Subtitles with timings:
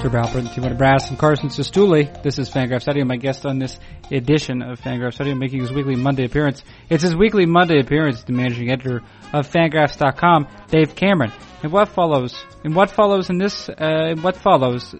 [0.00, 2.22] Trevor Alpert, T1 Brass, and Carson Cistulli.
[2.22, 3.04] This is Fangraphs Audio.
[3.04, 3.80] My guest on this
[4.12, 6.62] edition of Fangraphs Audio, making his weekly Monday appearance.
[6.88, 9.02] It's his weekly Monday appearance, the managing editor
[9.32, 11.32] of Fangraphs.com, Dave Cameron.
[11.64, 12.40] And what follows?
[12.62, 13.68] And what follows in this?
[13.68, 14.94] Uh, what follows?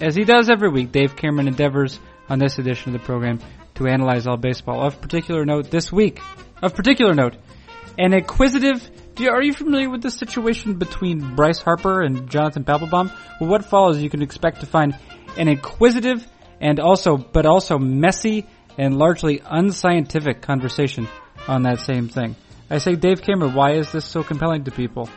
[0.00, 3.38] As he does every week, Dave Cameron endeavors on this edition of the program
[3.76, 4.84] to analyze all baseball.
[4.84, 6.20] Of particular note, this week,
[6.60, 7.36] of particular note,
[7.96, 8.90] an inquisitive
[9.20, 13.12] you, are you familiar with the situation between Bryce Harper and Jonathan Papelbon?
[13.40, 14.98] Well, what follows, you can expect to find
[15.36, 16.26] an inquisitive
[16.60, 18.46] and also, but also messy
[18.78, 21.08] and largely unscientific conversation
[21.46, 22.36] on that same thing.
[22.68, 25.08] I say, Dave Cameron, why is this so compelling to people?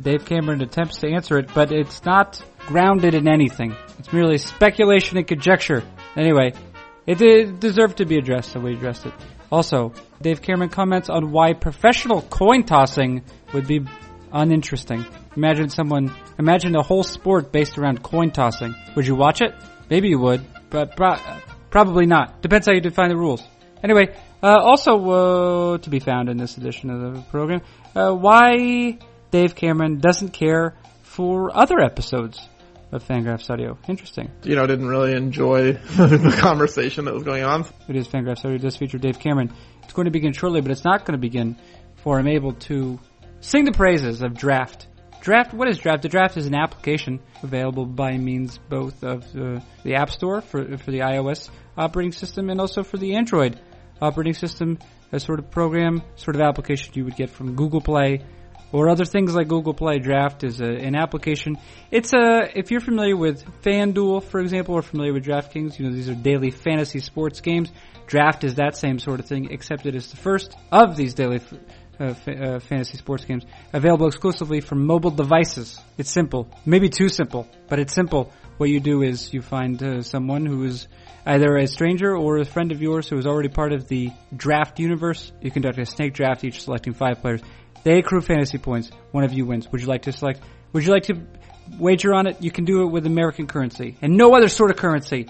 [0.00, 3.76] Dave Cameron attempts to answer it, but it's not grounded in anything.
[3.98, 5.82] It's merely speculation and conjecture.
[6.16, 6.52] Anyway,
[7.06, 9.12] it, it deserved to be addressed, so we addressed it.
[9.50, 13.84] Also, Dave Cameron comments on why professional coin tossing would be
[14.32, 15.04] uninteresting.
[15.36, 18.74] Imagine someone, imagine a whole sport based around coin tossing.
[18.96, 19.54] Would you watch it?
[19.90, 21.18] Maybe you would, but pro-
[21.70, 22.40] probably not.
[22.40, 23.42] Depends how you define the rules.
[23.82, 27.60] Anyway, uh, also uh, to be found in this edition of the program,
[27.94, 28.98] uh, why
[29.30, 32.40] Dave Cameron doesn't care for other episodes
[32.92, 33.78] of Fangraphs Audio.
[33.88, 34.30] Interesting.
[34.42, 37.66] You know, I didn't really enjoy the conversation that was going on.
[37.88, 38.56] It is Fangraphs Audio.
[38.56, 39.52] It does feature Dave Cameron.
[39.82, 41.56] It's going to begin shortly, but it's not going to begin
[41.96, 43.00] for I'm able to
[43.40, 44.86] sing the praises of Draft.
[45.22, 46.02] Draft, what is Draft?
[46.02, 50.76] The Draft is an application available by means both of uh, the App Store for,
[50.78, 53.58] for the iOS operating system and also for the Android
[54.00, 54.78] operating system,
[55.12, 58.24] a sort of program, sort of application you would get from Google Play
[58.72, 61.58] or other things like Google Play Draft is a, an application.
[61.90, 65.94] It's a if you're familiar with FanDuel, for example, or familiar with DraftKings, you know
[65.94, 67.70] these are daily fantasy sports games.
[68.06, 71.40] Draft is that same sort of thing, except it is the first of these daily
[72.00, 75.78] uh, f- uh, fantasy sports games available exclusively for mobile devices.
[75.98, 78.32] It's simple, maybe too simple, but it's simple.
[78.56, 80.86] What you do is you find uh, someone who is
[81.24, 84.78] either a stranger or a friend of yours who is already part of the draft
[84.78, 85.32] universe.
[85.40, 87.40] You conduct a snake draft, each selecting five players.
[87.84, 88.90] They accrue fantasy points.
[89.10, 89.70] One of you wins.
[89.70, 90.40] Would you like to select?
[90.72, 91.20] Would you like to
[91.78, 92.42] wager on it?
[92.42, 95.28] You can do it with American currency and no other sort of currency.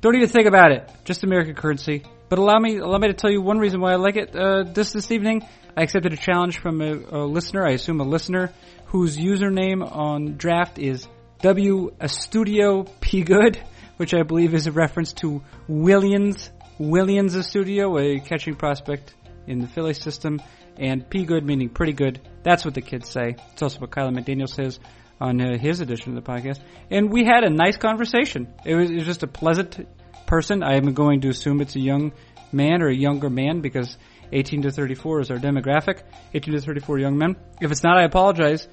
[0.00, 0.90] Don't even think about it.
[1.04, 2.04] Just American currency.
[2.28, 4.34] But allow me, allow me to tell you one reason why I like it.
[4.34, 5.46] Uh, this this evening,
[5.76, 7.66] I accepted a challenge from a, a listener.
[7.66, 8.52] I assume a listener
[8.86, 11.06] whose username on draft is
[11.42, 13.62] W a Studio P Good,
[13.96, 19.14] which I believe is a reference to Williams Williams Studio, a catching prospect
[19.46, 20.40] in the Philly system
[20.78, 22.20] and P good meaning pretty good.
[22.42, 23.36] That's what the kids say.
[23.52, 24.78] It's also what Kiley McDaniel says
[25.20, 26.60] on uh, his edition of the podcast.
[26.90, 28.52] And we had a nice conversation.
[28.64, 29.86] It was, it was just a pleasant
[30.26, 30.62] person.
[30.62, 32.12] I am going to assume it's a young
[32.52, 33.96] man or a younger man because
[34.32, 36.02] 18 to 34 is our demographic.
[36.34, 37.36] 18 to 34 young men.
[37.60, 38.68] If it's not, I apologize.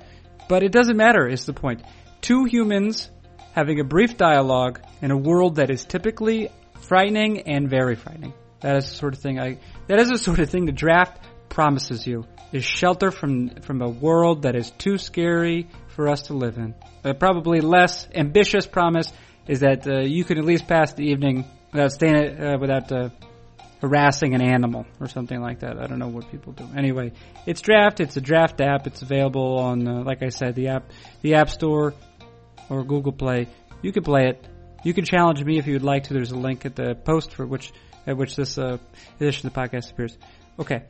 [0.49, 1.83] But it doesn't matter, is the point.
[2.21, 3.09] Two humans
[3.53, 6.49] having a brief dialogue in a world that is typically
[6.81, 8.33] frightening and very frightening.
[8.61, 11.23] That is the sort of thing I, that is the sort of thing the draft
[11.53, 16.33] promises you is shelter from from a world that is too scary for us to
[16.33, 16.73] live in.
[17.03, 19.11] A probably less ambitious promise
[19.47, 23.09] is that uh, you can at least pass the evening without staying uh, without uh,
[23.81, 25.77] harassing an animal or something like that.
[25.77, 26.67] I don't know what people do.
[26.75, 27.11] Anyway,
[27.45, 27.99] it's draft.
[27.99, 28.87] It's a draft app.
[28.87, 30.91] It's available on, uh, like I said, the app,
[31.21, 31.93] the App Store
[32.69, 33.47] or Google Play.
[33.81, 34.47] You can play it.
[34.85, 36.13] You can challenge me if you would like to.
[36.13, 37.71] There's a link at the post for which
[38.07, 38.77] at which this uh,
[39.19, 40.17] edition of the podcast appears.
[40.59, 40.83] Okay,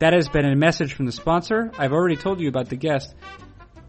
[0.00, 1.70] that has been a message from the sponsor.
[1.78, 3.14] I've already told you about the guest,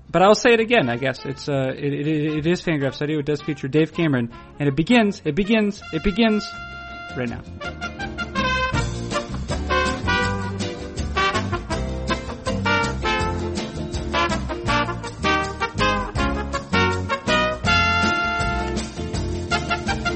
[0.10, 0.90] but I'll say it again.
[0.90, 3.20] I guess it's uh, it, it, it is Fangraphs Audio.
[3.20, 6.46] It does feature Dave Cameron, and it begins, it begins, it begins
[7.18, 7.42] right now.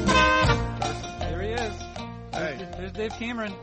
[0.06, 1.74] There he is.
[2.32, 3.54] Hey, There's Dave Cameron.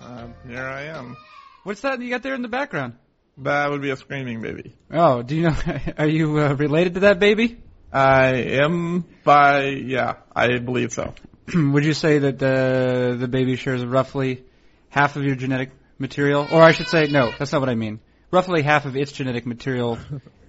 [0.00, 1.16] um, here I am.
[1.62, 2.94] What's that you got there in the background?
[3.38, 4.74] That would be a screaming baby.
[4.90, 5.56] Oh, do you know?
[5.98, 7.62] Are you uh, related to that baby?
[7.92, 11.14] I am by, yeah, I believe so.
[11.54, 14.44] Would you say that the the baby shares roughly
[14.88, 18.00] half of your genetic material, or I should say, no, that's not what I mean.
[18.30, 19.98] Roughly half of its genetic material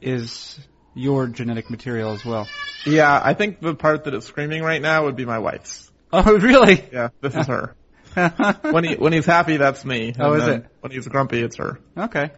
[0.02, 0.60] is
[0.94, 2.48] your genetic material as well.
[2.86, 5.92] Yeah, I think the part that is screaming right now would be my wife's.
[6.14, 6.84] Oh, really?
[6.92, 7.76] Yeah, this is her.
[8.72, 10.14] when he when he's happy, that's me.
[10.20, 10.66] Oh, And is then it?
[10.82, 11.80] When he's grumpy, it's her.
[11.98, 12.32] okay.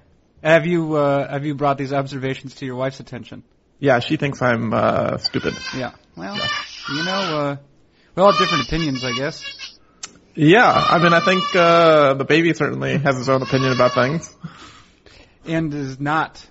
[0.44, 3.44] Have you uh, have you brought these observations to your wife's attention?
[3.80, 5.54] Yeah, she thinks I'm uh stupid.
[5.76, 5.92] Yeah.
[6.16, 6.36] Well,
[6.94, 7.56] you know, uh,
[8.16, 9.44] we all have different opinions, I guess.
[10.36, 14.36] Yeah, I mean, I think uh the baby certainly has his own opinion about things.
[15.46, 16.46] and is not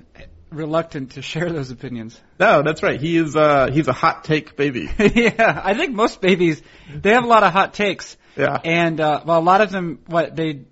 [0.50, 2.20] reluctant to share those opinions.
[2.38, 3.00] No, that's right.
[3.00, 3.34] He is.
[3.36, 4.90] Uh, he's a hot take baby.
[4.98, 6.60] yeah, I think most babies
[6.94, 8.58] they have a lot of hot takes, Yeah.
[8.64, 10.62] and uh, well, a lot of them what they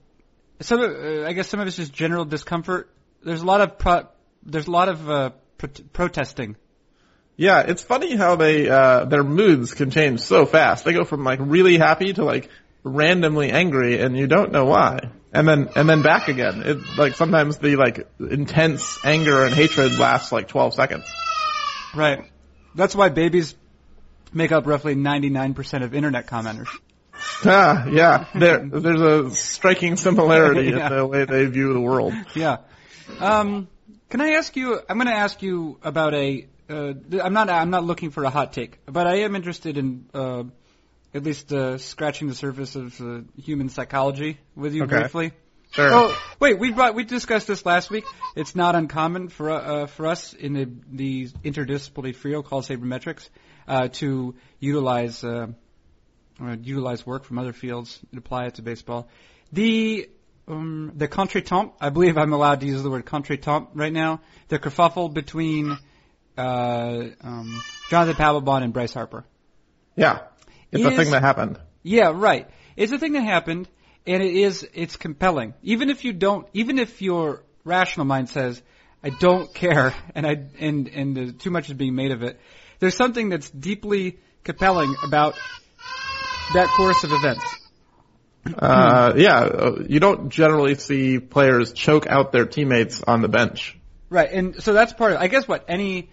[0.60, 2.90] some of- uh, I guess some of it's just general discomfort.
[3.22, 4.08] There's a lot of pro,
[4.44, 6.56] there's a lot of uh, pro- protesting.
[7.36, 10.84] Yeah, it's funny how they uh their moods can change so fast.
[10.84, 12.50] They go from like really happy to like
[12.82, 15.10] randomly angry and you don't know why.
[15.32, 16.62] And then and then back again.
[16.64, 21.04] It like sometimes the like intense anger and hatred lasts like 12 seconds.
[21.94, 22.30] Right.
[22.74, 23.54] That's why babies
[24.32, 26.68] make up roughly 99% of internet commenters.
[27.44, 28.26] Ah, yeah.
[28.34, 30.86] There there's a striking similarity Yeah.
[30.88, 32.14] in the way they view the world.
[32.34, 32.58] Yeah.
[33.18, 33.68] Um,
[34.08, 34.80] can I ask you?
[34.88, 36.46] I'm going to ask you about a.
[36.68, 37.50] Uh, I'm not.
[37.50, 40.44] I'm not looking for a hot take, but I am interested in uh,
[41.14, 45.00] at least uh, scratching the surface of uh, human psychology with you Okay.
[45.00, 45.32] briefly.
[45.72, 45.88] Sure.
[45.92, 46.58] Oh, wait.
[46.58, 46.94] We brought.
[46.96, 48.04] We discussed this last week.
[48.36, 53.28] It's not uncommon for uh, for us in the the interdisciplinary field called sabermetrics
[53.68, 55.48] uh, to utilize uh,
[56.62, 59.08] utilize work from other fields and apply it to baseball.
[59.52, 60.08] The
[60.48, 64.20] um, the contretemps, I believe I'm allowed to use the word contretemps right now.
[64.48, 65.76] The kerfuffle between
[66.36, 69.24] uh, um, Jonathan Papelbon and Bryce Harper.
[69.96, 70.20] Yeah.
[70.72, 71.58] It's a thing that happened.
[71.82, 72.48] Yeah, right.
[72.76, 73.68] It's a thing that happened,
[74.06, 75.54] and it is it's compelling.
[75.62, 78.62] Even if you don't, even if your rational mind says,
[79.02, 82.40] "I don't care," and I and and uh, too much is being made of it,
[82.78, 85.34] there's something that's deeply compelling about
[86.54, 87.44] that course of events.
[88.56, 93.76] Uh yeah, uh, you don't generally see players choke out their teammates on the bench.
[94.08, 95.18] Right, and so that's part of.
[95.18, 96.10] I guess what any,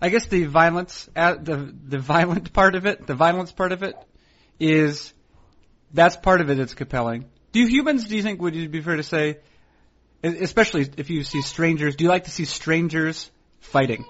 [0.00, 3.82] I guess the violence, uh, the the violent part of it, the violence part of
[3.82, 3.96] it,
[4.60, 5.12] is
[5.92, 6.56] that's part of it.
[6.56, 7.26] That's compelling.
[7.50, 8.06] Do humans?
[8.06, 9.38] Do you think would it be fair to say,
[10.22, 11.96] especially if you see strangers?
[11.96, 14.04] Do you like to see strangers fighting?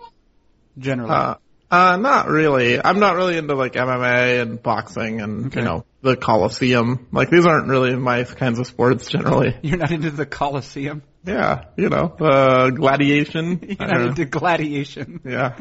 [0.78, 1.34] Generally, Uh,
[1.72, 2.78] uh, not really.
[2.84, 5.60] I'm not really into like MMA and boxing and Okay.
[5.60, 7.08] you know the Coliseum.
[7.12, 9.56] Like these aren't really my kinds of sports generally.
[9.62, 11.02] you're not into the Colosseum.
[11.24, 13.60] Yeah, you know, uh, gladiation.
[13.80, 15.20] You're not into gladiation.
[15.24, 15.56] yeah,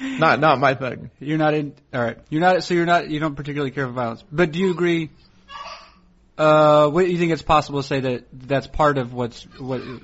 [0.00, 1.10] not not my thing.
[1.18, 1.74] You're not in.
[1.92, 2.16] All right.
[2.30, 2.62] You're not.
[2.64, 3.10] So you're not.
[3.10, 4.24] You don't particularly care for violence.
[4.32, 5.10] But do you agree?
[6.38, 9.80] Uh, what do you think it's possible to say that that's part of what's what
[9.82, 10.00] is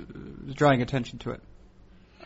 [0.53, 1.41] drawing attention to it?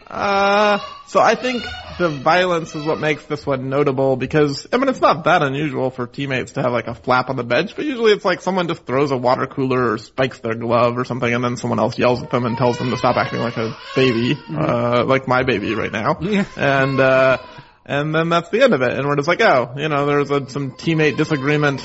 [0.07, 1.63] Uh, so I think
[1.97, 5.89] the violence is what makes this one notable because, I mean, it's not that unusual
[5.89, 8.67] for teammates to have like a flap on the bench, but usually it's like someone
[8.67, 11.97] just throws a water cooler or spikes their glove or something and then someone else
[11.97, 15.43] yells at them and tells them to stop acting like a baby, uh, like my
[15.43, 16.17] baby right now.
[16.31, 16.45] Yeah.
[16.55, 17.39] And, uh,
[17.85, 18.97] and then that's the end of it.
[18.97, 21.81] And we're just like, oh, you know, there's a, some teammate disagreement,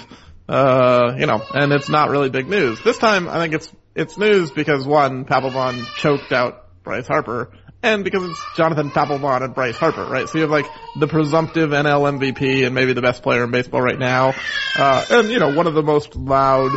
[0.48, 2.80] uh, you know, and it's not really big news.
[2.84, 7.50] This time, I think it's, it's news because one, Papelbon choked out Bryce Harper,
[7.86, 10.28] and because it's Jonathan Papelbon and Bryce Harper, right?
[10.28, 10.66] So you have like
[10.98, 14.34] the presumptive NL MVP and maybe the best player in baseball right now,
[14.78, 16.72] uh, and you know, one of the most loud,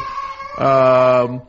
[0.58, 1.42] um,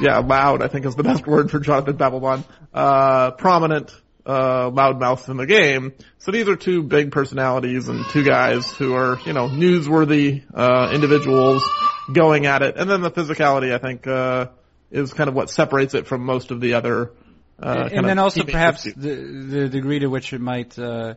[0.00, 3.94] yeah, loud, I think is the best word for Jonathan Papelbon, uh, prominent,
[4.26, 5.92] uh, loudmouths in the game.
[6.18, 10.90] So these are two big personalities and two guys who are, you know, newsworthy, uh,
[10.94, 11.62] individuals
[12.12, 12.76] going at it.
[12.76, 14.46] And then the physicality, I think, uh,
[14.90, 17.10] is kind of what separates it from most of the other,
[17.60, 21.14] uh, and then also perhaps the the degree to which it might uh,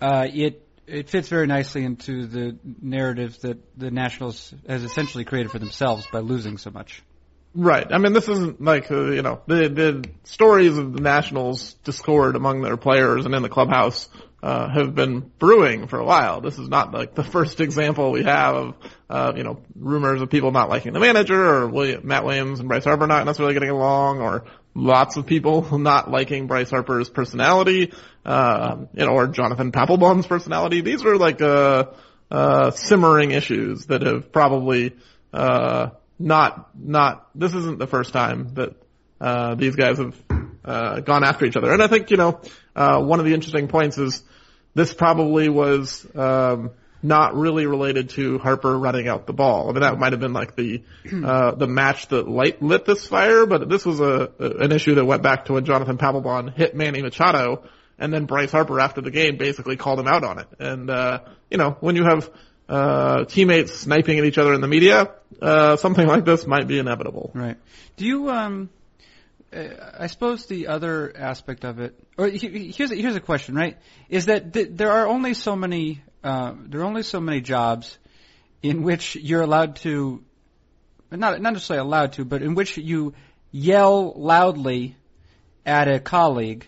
[0.00, 5.52] uh, it it fits very nicely into the narrative that the Nationals has essentially created
[5.52, 7.02] for themselves by losing so much.
[7.54, 7.86] Right.
[7.92, 12.36] I mean, this isn't like, uh, you know, the, the stories of the Nationals discord
[12.36, 14.08] among their players and in the clubhouse,
[14.42, 16.40] uh, have been brewing for a while.
[16.40, 18.74] This is not like the first example we have of,
[19.08, 22.68] uh, you know, rumors of people not liking the manager or William, Matt Williams and
[22.68, 27.92] Bryce Harper not necessarily getting along or lots of people not liking Bryce Harper's personality,
[28.24, 30.80] you know, or Jonathan Papelbon's personality.
[30.80, 31.86] These are like, uh,
[32.30, 34.94] uh, simmering issues that have probably,
[35.32, 38.74] uh, not, not, this isn't the first time that,
[39.20, 40.14] uh, these guys have,
[40.64, 41.72] uh, gone after each other.
[41.72, 42.40] And I think, you know,
[42.76, 44.22] uh, one of the interesting points is
[44.74, 46.70] this probably was, um,
[47.02, 49.68] not really related to Harper running out the ball.
[49.68, 50.82] I mean, that might have been like the,
[51.24, 55.04] uh, the match that light lit this fire, but this was a, an issue that
[55.04, 57.64] went back to when Jonathan Papelbon hit Manny Machado
[57.98, 60.48] and then Bryce Harper after the game basically called him out on it.
[60.58, 62.30] And, uh, you know, when you have,
[62.68, 65.10] uh, teammates sniping at each other in the media,
[65.42, 67.32] uh, something like this might be inevitable.
[67.34, 67.56] Right.
[67.96, 68.70] Do you um
[69.52, 69.64] uh,
[69.98, 73.76] I suppose the other aspect of it or here's a, here's a question, right?
[74.08, 77.98] Is that th- there are only so many uh, there are only so many jobs
[78.62, 80.22] in which you're allowed to
[81.10, 83.14] not not necessarily allowed to, but in which you
[83.50, 84.96] yell loudly
[85.66, 86.66] at a colleague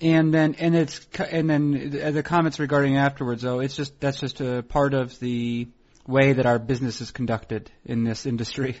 [0.00, 4.40] and then and it's and then the comments regarding afterwards though it's just that's just
[4.40, 5.66] a part of the
[6.08, 8.78] way that our business is conducted in this industry.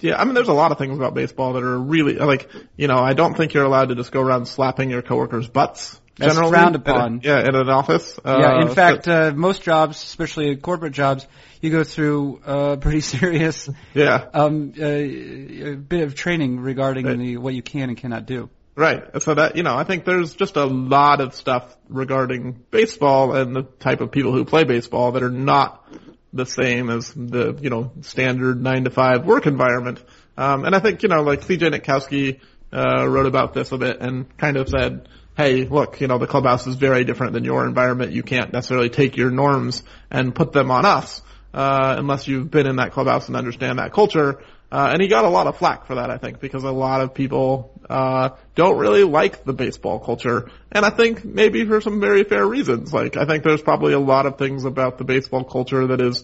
[0.00, 2.86] Yeah, I mean, there's a lot of things about baseball that are really like, you
[2.86, 6.00] know, I don't think you're allowed to just go around slapping your coworkers' butts.
[6.18, 8.18] Generally, frowned at a- yeah, in an office.
[8.24, 11.26] yeah, Uh, in so- fact, uh, most jobs, especially corporate jobs,
[11.60, 17.18] you go through uh, pretty serious yeah, um, uh, a bit of training regarding Right.
[17.18, 18.48] the what you can and cannot do.
[18.76, 19.02] right.
[19.22, 23.54] So that you know, I think there's just a lot of stuff regarding baseball and
[23.56, 25.84] the type of people who play baseball that are not
[26.32, 30.02] the same as the you know standard nine to five work environment.
[30.36, 32.40] Um, and I think you know, like CJ Nitkowski
[32.72, 35.08] uh, wrote about this a bit and kind of said,
[35.38, 38.12] "Hey, look, you know, the clubhouse is very different than your environment.
[38.12, 41.22] You can't necessarily take your norms and put them on us
[41.54, 45.24] uh, unless you've been in that clubhouse and understand that culture." Uh, and he got
[45.24, 48.76] a lot of flack for that, I think, because a lot of people uh, don't
[48.76, 52.92] really like the baseball culture, and I think maybe for some very fair reasons.
[52.92, 56.22] Like, I think there's probably a lot of things about the baseball culture that is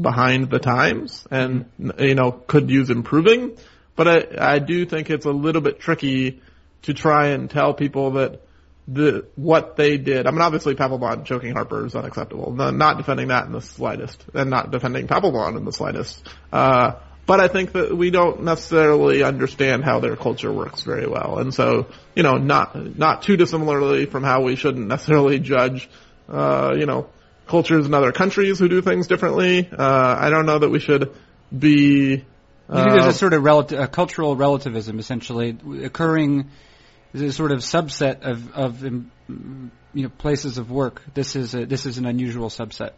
[0.00, 1.66] behind the times and
[1.98, 3.56] you know could use improving
[3.96, 6.40] but I, I do think it's a little bit tricky
[6.82, 8.40] to try and tell people that
[8.86, 13.28] the what they did I mean obviously Papelbon choking Harper is unacceptable no, not defending
[13.28, 16.92] that in the slightest and not defending Papelbon in the slightest uh,
[17.26, 21.52] but I think that we don't necessarily understand how their culture works very well and
[21.52, 25.90] so you know not not too dissimilarly from how we shouldn't necessarily judge
[26.30, 27.10] uh, you know
[27.48, 29.68] cultures in other countries who do things differently.
[29.70, 31.12] Uh, I don't know that we should
[31.56, 32.24] be.
[32.68, 36.50] You think there's uh, a sort of relati- a cultural relativism essentially occurring
[37.14, 39.10] as a sort of subset of, of um,
[39.94, 41.02] you know places of work.
[41.14, 42.92] This is a, this is an unusual subset.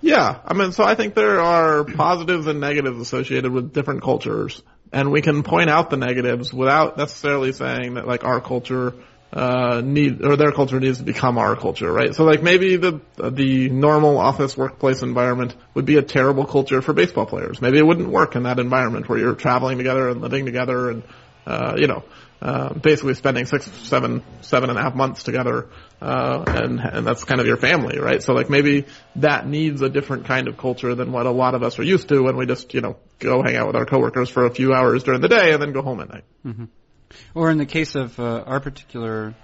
[0.00, 4.60] yeah, I mean, so I think there are positives and negatives associated with different cultures,
[4.92, 8.94] and we can point out the negatives without necessarily saying that like our culture
[9.32, 12.14] uh need or their culture needs to become our culture, right?
[12.14, 16.92] So like maybe the the normal office workplace environment would be a terrible culture for
[16.92, 17.60] baseball players.
[17.60, 21.02] Maybe it wouldn't work in that environment where you're traveling together and living together and
[21.46, 22.02] uh you know
[22.42, 25.68] uh, basically spending six, seven, seven and a half months together,
[26.00, 28.22] uh, and and that's kind of your family, right?
[28.22, 31.62] So like maybe that needs a different kind of culture than what a lot of
[31.62, 34.30] us are used to when we just you know go hang out with our coworkers
[34.30, 36.24] for a few hours during the day and then go home at night.
[37.34, 39.34] Or in the case of uh, our particular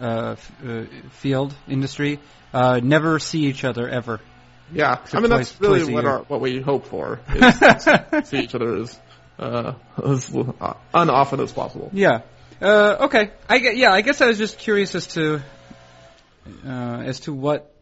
[0.00, 2.18] uh, f- uh, field industry,
[2.52, 4.20] uh, never see each other ever.
[4.72, 8.54] Yeah, I mean twice- that's really what our, what we hope for is see each
[8.54, 8.98] other as
[9.38, 10.30] uh, as
[10.94, 11.90] unoften as possible.
[11.92, 12.22] Yeah.
[12.62, 13.32] Uh, okay.
[13.48, 13.92] I yeah.
[13.92, 15.42] I guess I was just curious as to
[16.64, 17.74] uh, as to what.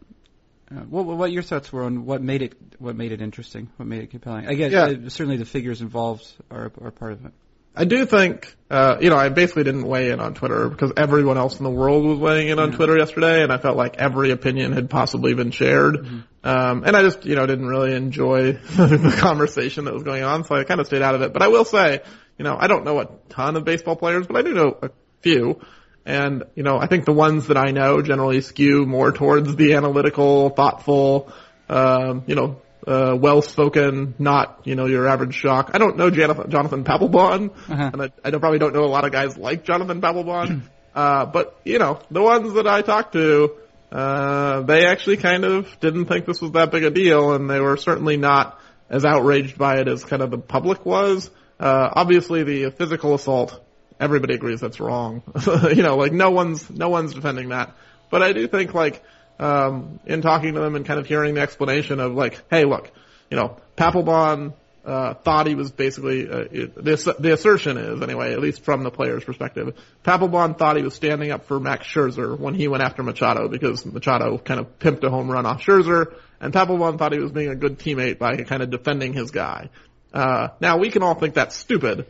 [0.71, 3.87] Uh, what what your thoughts were on what made it what made it interesting, what
[3.87, 4.47] made it compelling?
[4.47, 4.83] I guess Yeah.
[4.83, 7.31] uh, certainly the figures involved are are part of it.
[7.79, 11.37] I do think, uh, you know, I basically didn't weigh in on Twitter because everyone
[11.37, 14.31] else in the world was weighing in on Twitter yesterday, and I felt like every
[14.31, 16.05] opinion had possibly been shared.
[16.43, 20.43] Um, and I just, you know, didn't really enjoy the conversation that was going on,
[20.43, 21.31] so I kind of stayed out of it.
[21.31, 22.01] But I will say,
[22.37, 24.89] you know, I don't know a ton of baseball players, but I do know a
[25.21, 25.61] few.
[26.05, 29.75] And, you know, I think the ones that I know generally skew more towards the
[29.75, 31.31] analytical, thoughtful,
[31.69, 35.71] um, you know, uh, well-spoken, not, you know, your average shock.
[35.73, 37.89] I don't know Jonathan, Jonathan Papelbon, Uh-huh.
[37.93, 40.61] and I, I don't, probably don't know a lot of guys like Jonathan Papelbon.
[40.95, 43.51] uh, but, you know, the ones that I talked to,
[43.91, 47.59] uh, they actually kind of didn't think this was that big a deal, and they
[47.59, 48.59] were certainly not
[48.89, 51.29] as outraged by it as kind of the public was.
[51.59, 53.59] Uh, obviously the physical assault,
[53.99, 55.21] everybody agrees that's wrong.
[55.75, 57.75] you know, like no one's, no one's defending that.
[58.09, 59.03] But I do think like,
[59.39, 62.91] um, in talking to them and kind of hearing the explanation of like, hey, look,
[63.29, 64.53] you know, Papelbon,
[64.85, 68.89] uh, thought he was basically, uh, the, the assertion is anyway, at least from the
[68.89, 73.03] player's perspective, Papelbon thought he was standing up for Max Scherzer when he went after
[73.03, 77.19] Machado because Machado kind of pimped a home run off Scherzer, and Papelbon thought he
[77.19, 79.69] was being a good teammate by kind of defending his guy.
[80.13, 82.07] Uh, now we can all think that's stupid,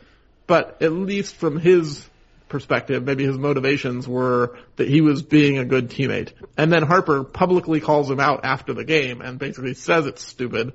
[0.48, 2.07] but at least from his
[2.50, 6.34] perspective, maybe his motivations were that he was being a good teammate.
[6.58, 10.74] And then Harper publicly calls him out after the game and basically says it's stupid.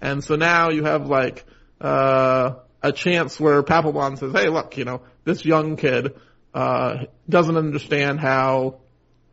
[0.00, 1.44] And so now you have like,
[1.80, 6.14] uh, a chance where Papelbon says, hey look, you know, this young kid,
[6.52, 8.80] uh, doesn't understand how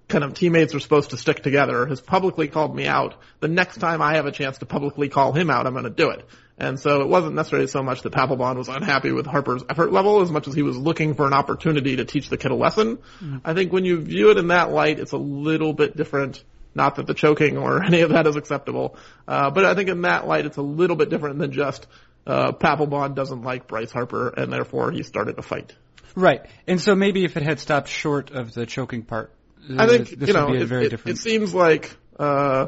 [0.10, 3.16] kind of teammates are supposed to stick together, has publicly called me out.
[3.40, 5.90] The next time I have a chance to publicly call him out, I'm going to
[5.90, 6.26] do it.
[6.58, 10.20] And so it wasn't necessarily so much that Papelbon was unhappy with Harper's effort level
[10.22, 13.00] as much as he was looking for an opportunity to teach the kid a lesson.
[13.46, 16.44] I think when you view it in that light, it's a little bit different.
[16.76, 18.98] Not that the choking or any of that is acceptable,
[19.28, 21.88] uh, but I think in that light, it's a little bit different than just
[22.28, 25.74] uh, Papelbon doesn't like Bryce Harper and therefore he started a fight.
[26.14, 26.42] Right.
[26.68, 29.32] And so maybe if it had stopped short of the choking part,
[29.78, 32.68] I think you know it, it- it seems like uh,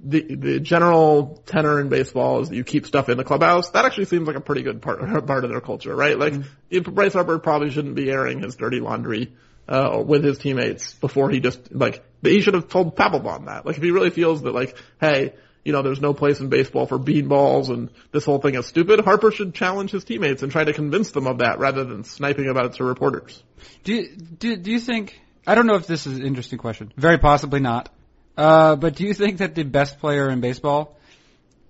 [0.00, 3.70] the the general tenor in baseball is that you keep stuff in the clubhouse.
[3.70, 6.18] That actually seems like a pretty good part part of their culture, right?
[6.18, 6.94] Like Mm-hmm.
[6.94, 9.32] Bryce Harper probably shouldn't be airing his dirty laundry
[9.68, 13.64] uh, with his teammates before he just like he should have told Papelbon that.
[13.66, 15.34] Like if he really feels that like hey.
[15.64, 19.00] You know, there's no place in baseball for beanballs and this whole thing is stupid.
[19.00, 22.46] Harper should challenge his teammates and try to convince them of that rather than sniping
[22.48, 23.42] about it to reporters.
[23.82, 25.20] Do you, do do you think?
[25.46, 26.92] I don't know if this is an interesting question.
[26.96, 27.88] Very possibly not.
[28.36, 30.96] Uh, but do you think that the best player in baseball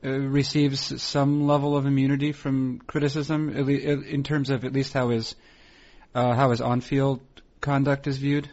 [0.05, 4.93] uh, receives some level of immunity from criticism, at le- in terms of at least
[4.93, 5.37] how his
[6.15, 7.21] uh, how his on-field
[7.61, 8.49] conduct is viewed?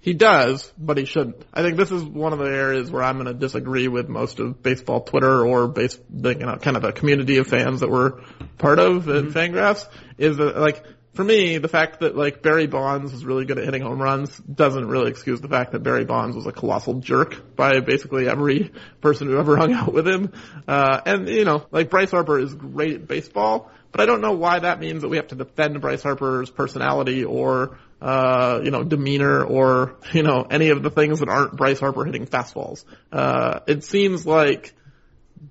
[0.00, 1.44] He does, but he shouldn't.
[1.52, 4.38] I think this is one of the areas where I'm going to disagree with most
[4.38, 7.90] of baseball Twitter or base, the, you know, kind of a community of fans that
[7.90, 8.20] we're
[8.58, 10.84] part of at Fangraphs is that like,
[11.14, 14.36] for me, the fact that like Barry Bonds was really good at hitting home runs
[14.38, 18.72] doesn't really excuse the fact that Barry Bonds was a colossal jerk by basically every
[19.00, 20.32] person who ever hung out with him.
[20.66, 24.32] Uh, and you know, like Bryce Harper is great at baseball, but I don't know
[24.32, 28.84] why that means that we have to defend Bryce Harper's personality or uh, you know,
[28.84, 32.84] demeanor or, you know, any of the things that aren't Bryce Harper hitting fastballs.
[33.12, 34.74] Uh, it seems like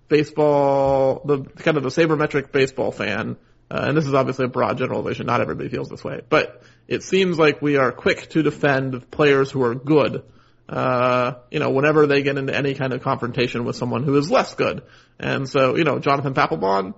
[0.08, 3.38] baseball, the kind of the sabermetric baseball fan,
[3.70, 7.04] uh, and this is obviously a broad generalization, not everybody feels this way, but it
[7.04, 10.24] seems like we are quick to defend players who are good,
[10.70, 14.32] uh, you know, whenever they get into any kind of confrontation with someone who is
[14.32, 14.84] less good.
[15.20, 16.94] And so, you know, Jonathan Papelbon,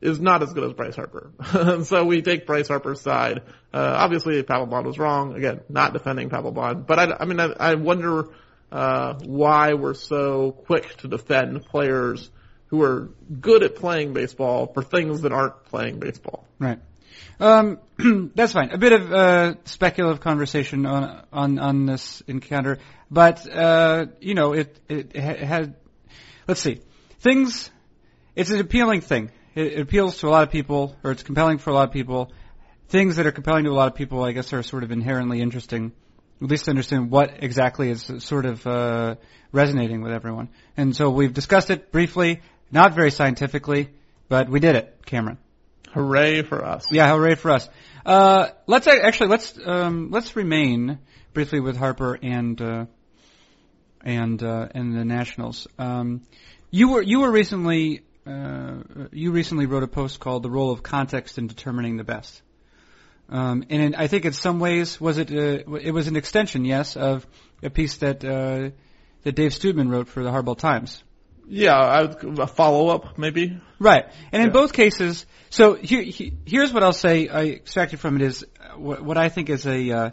[0.00, 1.30] is not as good as Bryce Harper.
[1.52, 3.42] and so we take Bryce Harper's side.
[3.72, 5.34] Uh, obviously Papelbon was wrong.
[5.34, 6.86] Again, not defending Papelbon.
[6.86, 8.28] But I, I mean, I, I wonder,
[8.72, 12.30] uh, why we're so quick to defend players
[12.70, 13.10] who are
[13.40, 16.46] good at playing baseball for things that aren't playing baseball.
[16.58, 16.78] Right.
[17.40, 17.78] Um,
[18.34, 18.70] that's fine.
[18.70, 22.78] A bit of uh, speculative conversation on on on this encounter,
[23.10, 25.74] but uh, you know, it it ha- had.
[26.46, 26.80] Let's see,
[27.20, 27.70] things.
[28.36, 29.30] It's an appealing thing.
[29.54, 31.92] It, it appeals to a lot of people, or it's compelling for a lot of
[31.92, 32.32] people.
[32.88, 35.40] Things that are compelling to a lot of people, I guess, are sort of inherently
[35.40, 35.92] interesting.
[36.42, 39.16] At least understand what exactly is sort of uh,
[39.52, 40.48] resonating with everyone.
[40.76, 43.90] And so we've discussed it briefly, not very scientifically,
[44.28, 45.38] but we did it, Cameron.
[45.92, 46.92] Hooray for us.
[46.92, 47.68] Yeah, hooray for us.
[48.06, 50.98] Uh, let's actually let's um, let's remain
[51.34, 52.86] briefly with Harper and uh,
[54.02, 55.66] and uh, and the Nationals.
[55.78, 56.22] Um,
[56.70, 58.76] you were you were recently uh,
[59.12, 62.40] you recently wrote a post called "The Role of Context in Determining the Best,"
[63.28, 66.64] um, and in, I think in some ways was it uh, it was an extension,
[66.64, 67.26] yes, of
[67.62, 68.70] a piece that uh,
[69.22, 71.02] that Dave Studeman wrote for the Hardball Times.
[71.52, 73.60] Yeah, I would, a follow up maybe.
[73.80, 74.06] Right.
[74.30, 74.52] And in Yeah.
[74.52, 77.26] both cases, so here, he, here's what I'll say.
[77.28, 80.10] I extracted from it is what, what I think is a uh,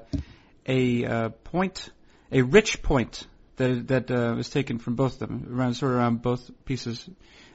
[0.66, 1.90] a uh, point,
[2.32, 6.00] a rich point that that uh, was taken from both of them, around sort of
[6.00, 7.08] around both pieces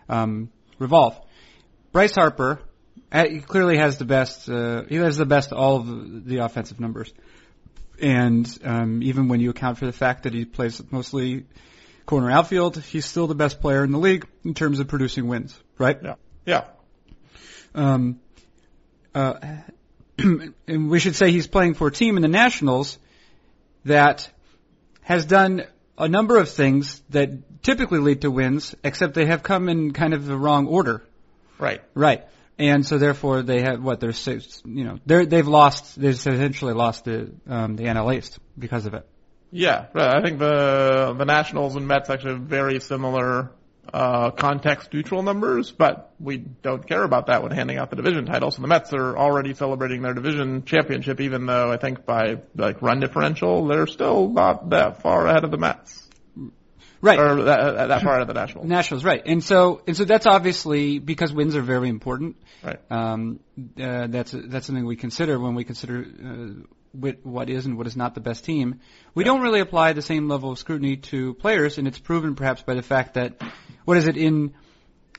[0.09, 1.19] um, revolve.
[1.91, 2.61] Bryce Harper
[3.13, 4.49] he clearly has the best.
[4.49, 7.13] Uh, he has the best of all of the, the offensive numbers,
[8.01, 11.47] and um, even when you account for the fact that he plays mostly
[12.07, 15.59] corner outfield, he's still the best player in the league in terms of producing wins.
[15.79, 15.99] Right?
[16.03, 16.15] Yeah.
[16.47, 16.65] Yeah.
[17.75, 18.21] Um,
[19.15, 19.35] uh,
[20.19, 22.99] and we should say he's playing for a team in the Nationals
[23.85, 24.31] that
[25.03, 25.65] has done
[25.99, 30.15] a number of things that typically lead to wins, except they have come in kind
[30.15, 31.03] of the wrong order.
[31.59, 31.81] Right.
[31.95, 32.25] Right.
[32.59, 34.13] And so therefore they have what they're
[34.65, 38.95] you know they're they've lost they've essentially lost the um, the NL East because of
[38.95, 39.07] it.
[39.53, 40.17] Yeah, right.
[40.17, 43.53] I think the the Nationals and Mets actually have very similar
[43.93, 48.25] uh, context neutral numbers, but we don't care about that when handing out the division
[48.25, 48.51] title.
[48.51, 52.81] So the Mets are already celebrating their division championship, even though I think by like
[52.81, 56.03] run differential they're still not that far ahead of the Mets
[57.03, 57.19] Right.
[57.19, 58.69] or that, that far ahead of the Nationals.
[58.69, 59.23] Nationals, right.
[59.27, 62.37] And so, and so that's obviously because wins are very important.
[62.63, 62.79] Right.
[62.91, 67.87] Um, uh, that's that's something we consider when we consider uh, what is and what
[67.87, 68.81] is not the best team.
[69.15, 72.63] We don't really apply the same level of scrutiny to players, and it's proven perhaps
[72.63, 73.41] by the fact that
[73.85, 74.55] what is it in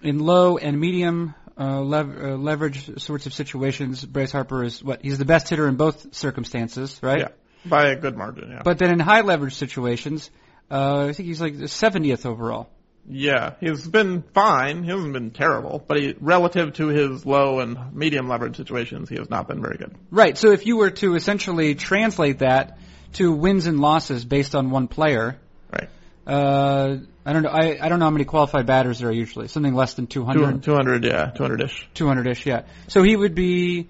[0.02, 4.04] in low and medium uh, lev- uh, leverage sorts of situations.
[4.04, 7.20] Bryce Harper is what he's the best hitter in both circumstances, right?
[7.20, 7.28] Yeah,
[7.66, 8.50] by a good margin.
[8.52, 8.62] Yeah.
[8.64, 10.30] But then in high leverage situations,
[10.70, 12.70] uh, I think he's like the 70th overall.
[13.08, 14.84] Yeah, he's been fine.
[14.84, 19.16] He hasn't been terrible, but he, relative to his low and medium leverage situations, he
[19.18, 19.94] has not been very good.
[20.10, 20.38] Right.
[20.38, 22.78] So if you were to essentially translate that
[23.14, 25.38] to wins and losses based on one player,
[25.72, 25.90] Right.
[26.26, 27.50] uh, I don't know.
[27.50, 29.48] I, I don't know how many qualified batters there are usually.
[29.48, 31.90] Something less than 200, 200, yeah, 200-ish.
[31.96, 32.46] 200-ish.
[32.46, 32.64] Yeah.
[32.88, 33.90] So he would be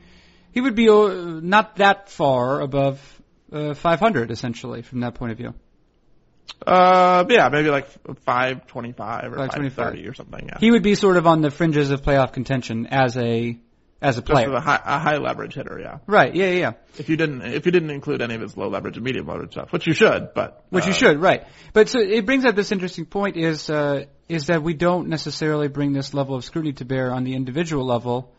[0.53, 2.99] He would be uh, not that far above
[3.51, 5.53] uh, 500 essentially from that point of view.
[6.65, 9.75] Uh, yeah, maybe like 525 or 525.
[9.75, 10.47] 530 or something.
[10.47, 10.57] Yeah.
[10.59, 13.57] He would be sort of on the fringes of playoff contention as a
[14.01, 14.51] as a player.
[14.51, 15.99] a high, a high leverage hitter, yeah.
[16.05, 16.35] Right.
[16.35, 16.47] Yeah.
[16.47, 16.59] Yeah.
[16.59, 16.73] yeah.
[16.97, 19.53] If you didn't, if you didn't include any of his low leverage and medium leverage
[19.53, 21.45] stuff, which you should, but Which you uh, should, right?
[21.71, 25.69] But so it brings up this interesting point: is uh, is that we don't necessarily
[25.69, 28.33] bring this level of scrutiny to bear on the individual level,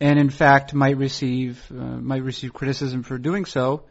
[0.00, 3.84] and in fact might receive uh, might receive criticism for doing so.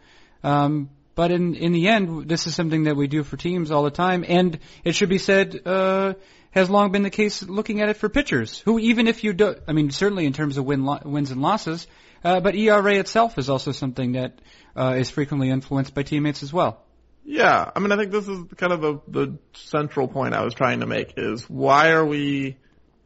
[0.43, 3.83] Um, but in in the end, this is something that we do for teams all
[3.83, 5.61] the time, and it should be said.
[5.65, 6.13] Uh,
[6.51, 9.53] has long been the case looking at it for pitchers who even if you do
[9.67, 11.85] I mean certainly in terms of win lo- wins and losses
[12.23, 14.39] uh, but ERA itself is also something that
[14.75, 16.83] uh, is frequently influenced by teammates as well.
[17.23, 20.53] Yeah, I mean, I think this is kind of the, the central point I was
[20.53, 22.57] trying to make is why are we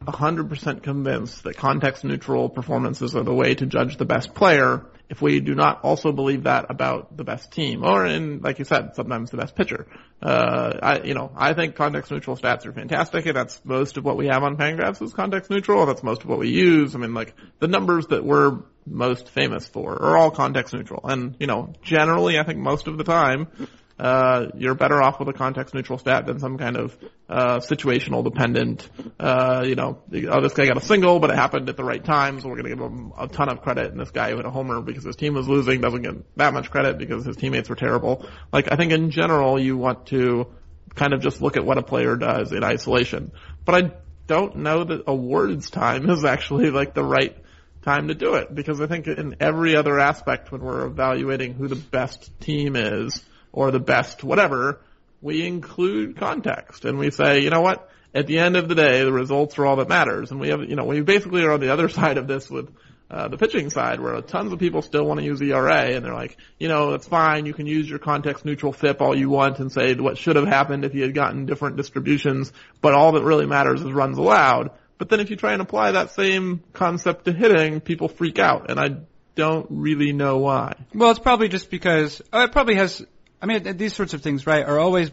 [0.04, 5.20] 100% convinced that context neutral performances are the way to judge the best player if
[5.20, 8.94] we do not also believe that about the best team or in, like you said,
[8.94, 9.86] sometimes the best pitcher.
[10.22, 14.04] Uh, I, you know, I think context neutral stats are fantastic and that's most of
[14.04, 15.84] what we have on Fangraphs is context neutral.
[15.86, 16.94] That's most of what we use.
[16.94, 21.00] I mean, like the numbers that we're most famous for are all context neutral.
[21.04, 23.48] And, you know, generally I think most of the time,
[23.98, 26.96] uh, you're better off with a context neutral stat than some kind of,
[27.28, 28.88] uh, situational dependent,
[29.20, 32.04] uh, you know, oh, this guy got a single, but it happened at the right
[32.04, 34.46] time, so we're gonna give him a ton of credit, and this guy who hit
[34.46, 37.68] a homer because his team was losing doesn't get that much credit because his teammates
[37.68, 38.26] were terrible.
[38.52, 40.46] Like, I think in general you want to
[40.94, 43.32] kind of just look at what a player does in isolation.
[43.64, 43.92] But I
[44.26, 47.36] don't know that awards time is actually like the right
[47.82, 51.68] time to do it because I think in every other aspect when we're evaluating who
[51.68, 53.22] the best team is
[53.54, 54.80] or the best whatever,
[55.22, 57.88] we include context and we say, you know what?
[58.12, 60.30] At the end of the day, the results are all that matters.
[60.30, 62.68] And we have, you know, we basically are on the other side of this with
[63.10, 66.14] uh, the pitching side where tons of people still want to use ERA and they're
[66.14, 67.46] like, you know, that's fine.
[67.46, 70.48] You can use your context neutral FIP all you want and say what should have
[70.48, 74.72] happened if you had gotten different distributions, but all that really matters is runs allowed.
[74.98, 78.68] But then if you try and apply that same concept to hitting, people freak out
[78.68, 78.96] and I
[79.34, 80.74] don't really know why.
[80.94, 83.04] Well, it's probably just because uh, it probably has.
[83.44, 85.10] I mean, th- these sorts of things, right, are always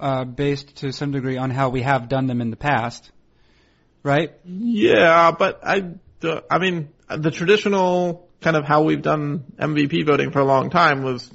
[0.00, 3.12] uh, based to some degree on how we have done them in the past,
[4.02, 4.32] right?
[4.46, 10.30] Yeah, but I, the- I mean, the traditional kind of how we've done MVP voting
[10.30, 11.28] for a long time was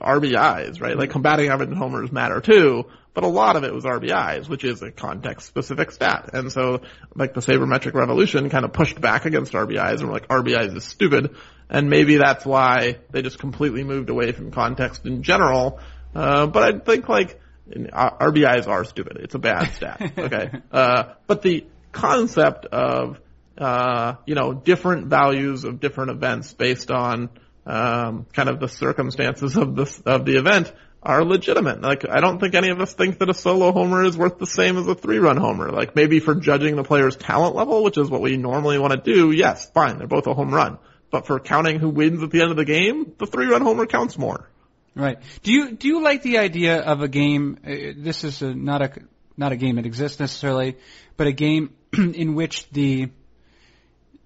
[0.00, 0.96] RBIs, right?
[0.96, 2.84] Like combating average homers matter too,
[3.18, 6.30] but a lot of it was RBIs, which is a context specific stat.
[6.34, 6.82] And so
[7.16, 10.84] like the sabermetric revolution kind of pushed back against RBIs and were like RBIs is
[10.84, 11.34] stupid.
[11.68, 15.80] And maybe that's why they just completely moved away from context in general.
[16.14, 19.16] Uh, but I think like RBIs are stupid.
[19.16, 20.12] It's a bad stat.
[20.16, 20.52] Okay.
[20.70, 23.20] Uh, but the concept of
[23.56, 27.30] uh, you know, different values of different events based on
[27.66, 31.80] um, kind of the circumstances of this of the event are legitimate.
[31.80, 34.46] Like, I don't think any of us think that a solo homer is worth the
[34.46, 35.70] same as a three-run homer.
[35.70, 39.14] Like, maybe for judging the player's talent level, which is what we normally want to
[39.14, 40.78] do, yes, fine, they're both a home run.
[41.10, 44.18] But for counting who wins at the end of the game, the three-run homer counts
[44.18, 44.48] more.
[44.94, 45.18] Right.
[45.44, 47.58] Do you do you like the idea of a game?
[47.64, 48.90] Uh, this is a, not a
[49.36, 50.76] not a game that exists necessarily,
[51.16, 53.08] but a game in which the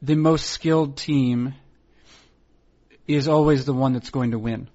[0.01, 1.55] the most skilled team
[3.07, 4.69] is always the one that's going to win.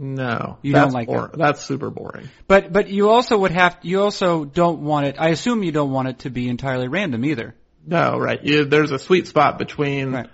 [0.00, 2.28] No, You that's don't like bor- That's super boring.
[2.46, 5.16] But but you also would have you also don't want it.
[5.18, 8.40] I assume you don't want it to be entirely random either, No, right.
[8.44, 10.28] You, there's a sweet spot between Right.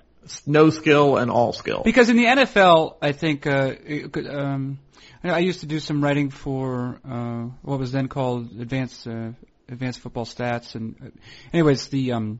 [0.46, 1.81] no skill and all skill.
[1.83, 3.74] because in the NFL, I think uh,
[4.12, 4.79] could, um,
[5.22, 9.31] I used to do some writing for uh, what was then called Advanced uh,
[9.70, 11.09] Advanced Football Stats, and uh,
[11.55, 12.38] anyways, the um,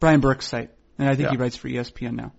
[0.00, 2.32] Brian Burke's site, and I think he writes for ESPN now.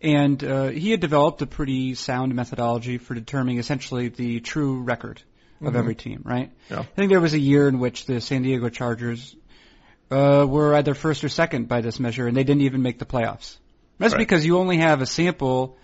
[0.00, 5.22] And uh, he had developed a pretty sound methodology for determining essentially the true record
[5.60, 6.52] of every team, right?
[6.70, 6.80] Yeah.
[6.80, 9.34] I think there was a year in which the San Diego Chargers
[10.08, 13.04] uh, were either first or second by this measure, and they didn't even make the
[13.06, 13.56] playoffs.
[13.98, 14.18] That's Right.
[14.20, 15.76] because you only have a sample.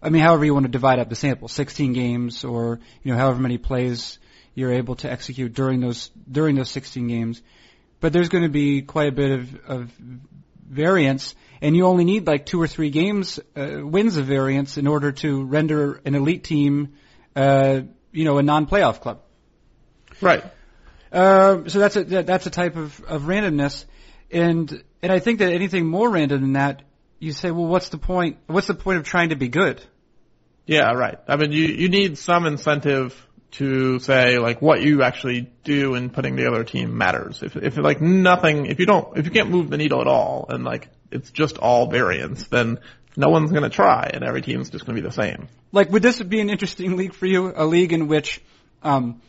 [0.00, 3.18] I mean, however you want to divide up the sample, 16 games, or you know,
[3.18, 4.20] however many plays
[4.54, 7.42] you're able to execute during those during those 16 games.
[7.98, 9.92] But there's going to be quite a bit of, of
[10.68, 14.86] variance, and you only need like two or three games uh, wins of variance in
[14.86, 16.94] order to render an elite team,
[17.34, 17.80] uh,
[18.12, 19.22] you know, a non-playoff club.
[20.20, 20.44] Right.
[21.12, 23.84] Uh, so that's a that's a type of, of randomness,
[24.30, 26.82] and and I think that anything more random than that,
[27.18, 28.38] you say, well, what's the point?
[28.46, 29.82] What's the point of trying to be good?
[30.66, 31.18] Yeah, right.
[31.28, 36.10] I mean, you, you need some incentive to say like what you actually do in
[36.10, 37.42] putting together a team matters.
[37.42, 40.46] If, if like nothing, if you don't, if you can't move the needle at all
[40.48, 42.78] and like it's just all variance, then
[43.16, 45.48] no one's going to try, and every team's just going to be the same.
[45.72, 47.52] Like, would this be an interesting league for you?
[47.54, 48.42] A league in which
[48.82, 49.22] um,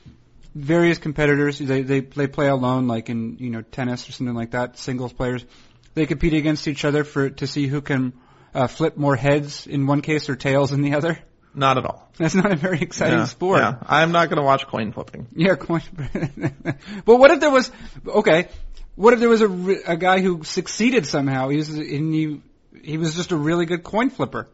[0.53, 4.51] various competitors they, they they play alone, like in you know tennis or something like
[4.51, 5.45] that, singles players.
[5.93, 8.13] They compete against each other for to see who can
[8.53, 11.19] uh, flip more heads in one case or tails in the other.
[11.57, 12.07] Not at all.
[12.19, 13.61] That's not a very exciting yeah, sport.
[13.61, 15.25] Yeah, I'm not going to watch coin flipping.
[15.35, 15.81] Yeah, coin.
[17.05, 17.71] but what if there was
[18.05, 18.49] okay?
[18.95, 19.49] What if there was a,
[19.87, 21.49] a guy who succeeded somehow?
[21.49, 22.41] He was and he
[22.83, 24.47] he was just a really good coin flipper.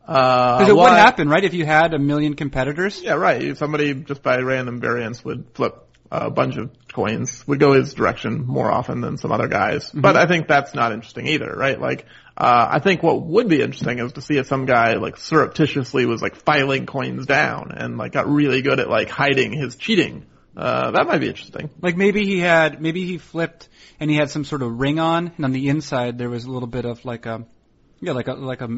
[0.00, 1.44] Because Uh, it would well, I- happen, right?
[1.44, 3.00] If you had a million competitors.
[3.00, 3.56] Yeah, right.
[3.56, 8.46] Somebody just by random variance would flip a bunch of coins, would go his direction
[8.46, 9.90] more often than some other guys.
[9.92, 11.78] But I think that's not interesting either, right?
[11.78, 12.06] Like,
[12.38, 16.06] uh, I think what would be interesting is to see if some guy like surreptitiously
[16.06, 20.24] was like filing coins down and like got really good at like hiding his cheating.
[20.56, 21.68] Uh, that might be interesting.
[21.82, 25.32] Like maybe he had, maybe he flipped and he had some sort of ring on,
[25.34, 27.44] and on the inside there was a little bit of like a,
[28.00, 28.68] yeah, like a like a,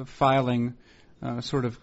[0.00, 0.74] a filing,
[1.22, 1.78] uh, sort of.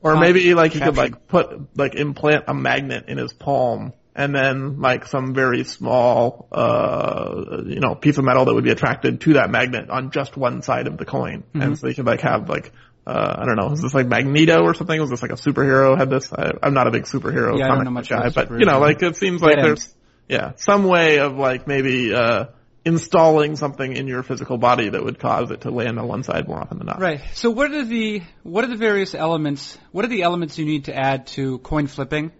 [0.00, 4.34] Or maybe like he could like put, like implant a magnet in his palm and
[4.34, 9.20] then like some very small, uh, you know, piece of metal that would be attracted
[9.22, 11.42] to that magnet on just one side of the coin.
[11.42, 11.62] Mm-hmm.
[11.62, 12.72] And so you could like have like,
[13.06, 15.00] uh, I don't know, is this like Magneto or something?
[15.00, 16.32] Was this like a superhero had this?
[16.32, 19.42] I, I'm not a big superhero Yeah, comic guy, but you know, like it seems
[19.42, 19.68] like Dead end.
[19.68, 19.94] there's,
[20.28, 22.46] yeah, some way of like maybe, uh,
[22.84, 26.46] installing something in your physical body that would cause it to land on one side
[26.46, 27.00] more often than not.
[27.00, 27.22] Right.
[27.32, 29.78] So what are the what are the various elements?
[29.90, 32.30] What are the elements you need to add to coin flipping,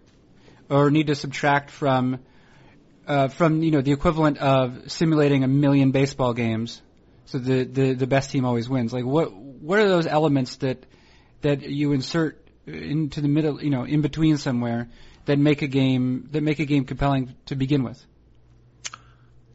[0.69, 2.19] or need to subtract from
[3.07, 6.81] uh, from you know the equivalent of simulating a million baseball games?
[7.25, 8.93] So the, the the best team always wins.
[8.93, 10.85] Like what what are those elements that
[11.41, 14.89] that you insert into the middle, you know, in between somewhere
[15.25, 18.03] that make a game that make a game compelling to begin with?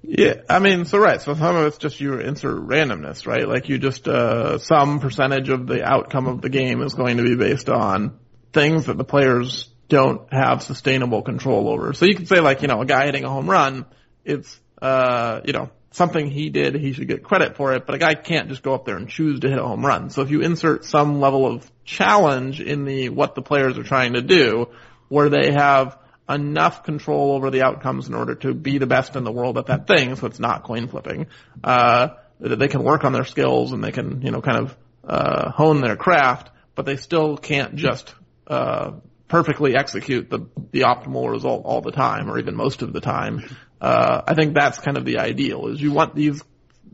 [0.02, 3.46] Yeah, I mean, so right, so some of it's just you insert randomness, right?
[3.46, 7.22] Like you just, uh, some percentage of the outcome of the game is going to
[7.22, 8.18] be based on
[8.52, 11.92] things that the players don't have sustainable control over.
[11.92, 13.84] So you could say like, you know, a guy hitting a home run,
[14.24, 17.98] it's, uh, you know, something he did, he should get credit for it, but a
[17.98, 20.08] guy can't just go up there and choose to hit a home run.
[20.08, 24.12] So if you insert some level of challenge in the, what the players are trying
[24.12, 24.68] to do,
[25.08, 25.98] where they have
[26.28, 29.66] enough control over the outcomes in order to be the best in the world at
[29.66, 31.26] that thing, so it's not coin flipping,
[31.64, 34.76] uh, that they can work on their skills and they can, you know, kind of,
[35.02, 38.14] uh, hone their craft, but they still can't just,
[38.46, 38.92] uh,
[39.30, 40.40] perfectly execute the,
[40.72, 43.56] the optimal result all the time or even most of the time.
[43.80, 46.42] Uh, I think that's kind of the ideal is you want these,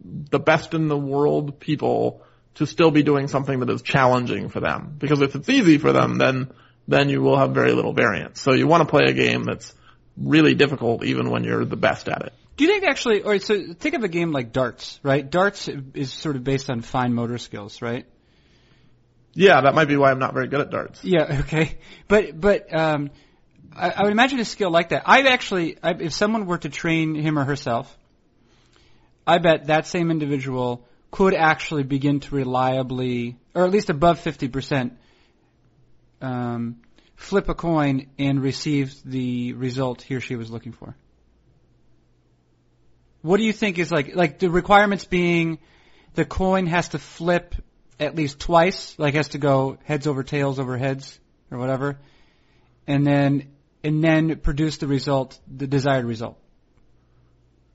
[0.05, 2.22] the best in the world people
[2.57, 4.94] to still be doing something that is challenging for them.
[4.99, 6.53] Because if it's easy for them, then,
[6.87, 8.40] then you will have very little variance.
[8.40, 9.75] So you want to play a game that's
[10.16, 12.33] really difficult even when you're the best at it.
[12.57, 15.29] Do you think actually, or so think of a game like darts, right?
[15.29, 18.07] Darts is sort of based on fine motor skills, right?
[19.37, 21.05] Yeah, that might be why I'm not very good at darts.
[21.05, 21.77] Yeah, okay.
[22.09, 23.11] But but um,
[23.75, 25.03] I, I would imagine a skill like that.
[25.05, 27.94] I've actually, I, if someone were to train him or herself,
[29.27, 34.49] I bet that same individual could actually begin to reliably, or at least above fifty
[34.49, 34.94] percent,
[36.22, 36.77] um,
[37.16, 40.96] flip a coin and receive the result he or she was looking for.
[43.20, 45.59] What do you think is like like the requirements being
[46.14, 47.55] the coin has to flip
[47.99, 51.19] at least twice, like has to go heads over tails over heads
[51.51, 51.99] or whatever,
[52.87, 53.49] and then
[53.83, 56.39] and then produce the result, the desired result.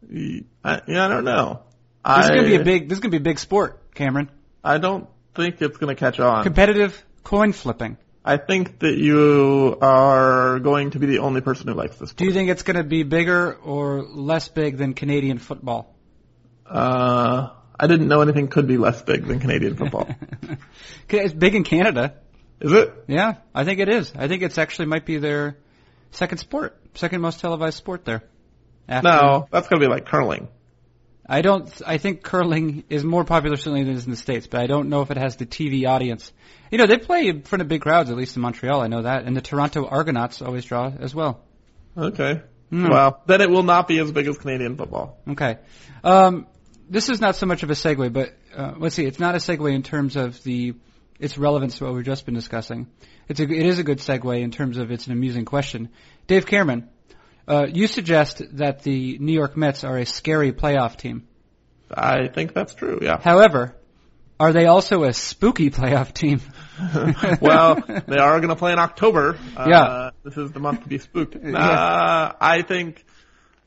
[0.04, 1.62] I, yeah, I don't know.
[2.06, 4.30] This is I, gonna be a big this is gonna be a big sport, Cameron.
[4.64, 6.44] I don't think it's going to catch on.
[6.44, 7.98] Competitive coin flipping.
[8.24, 12.14] I think that you are going to be the only person who likes this.
[12.14, 15.96] Do you think it's gonna be bigger or less big than Canadian football?
[16.68, 17.50] Uh,
[17.82, 20.08] I didn't know anything could be less big than Canadian football.
[21.10, 22.14] It's big in Canada.
[22.62, 22.94] Is it?
[23.08, 24.14] Yeah, I think it is.
[24.16, 25.58] I think it's actually might be their
[26.12, 28.24] second sport, second most televised sport there.
[28.88, 30.48] After- No, that's going to be like curling.
[31.28, 31.70] I don't.
[31.86, 34.68] I think curling is more popular certainly than it is in the states, but I
[34.68, 36.32] don't know if it has the TV audience.
[36.72, 38.80] You know, they play in front of big crowds, at least in Montreal.
[38.82, 41.42] I know that, and the Toronto Argonauts always draw as well.
[41.98, 42.42] Okay.
[42.70, 42.88] Hmm.
[42.90, 45.18] Well, then it will not be as big as Canadian football.
[45.30, 45.58] Okay.
[46.04, 46.48] Um,
[46.92, 49.06] this is not so much of a segue, but uh, let's see.
[49.06, 50.76] It's not a segue in terms of the
[51.20, 52.88] its relevance to what we've just been discussing.
[53.30, 55.90] It's a, it is a good segue in terms of it's an amusing question.
[56.28, 56.90] Dave Cameron,
[57.48, 61.28] uh, you suggest that the New York Mets are a scary playoff team.
[61.90, 63.00] I think that's true.
[63.02, 63.20] Yeah.
[63.22, 63.76] However,
[64.40, 66.42] are they also a spooky playoff team?
[67.42, 69.38] well, they are going to play in October.
[69.56, 70.10] Uh, Yeah.
[70.24, 71.36] This is the month to be spooked.
[71.44, 71.58] Yeah.
[71.58, 73.06] Uh, I think,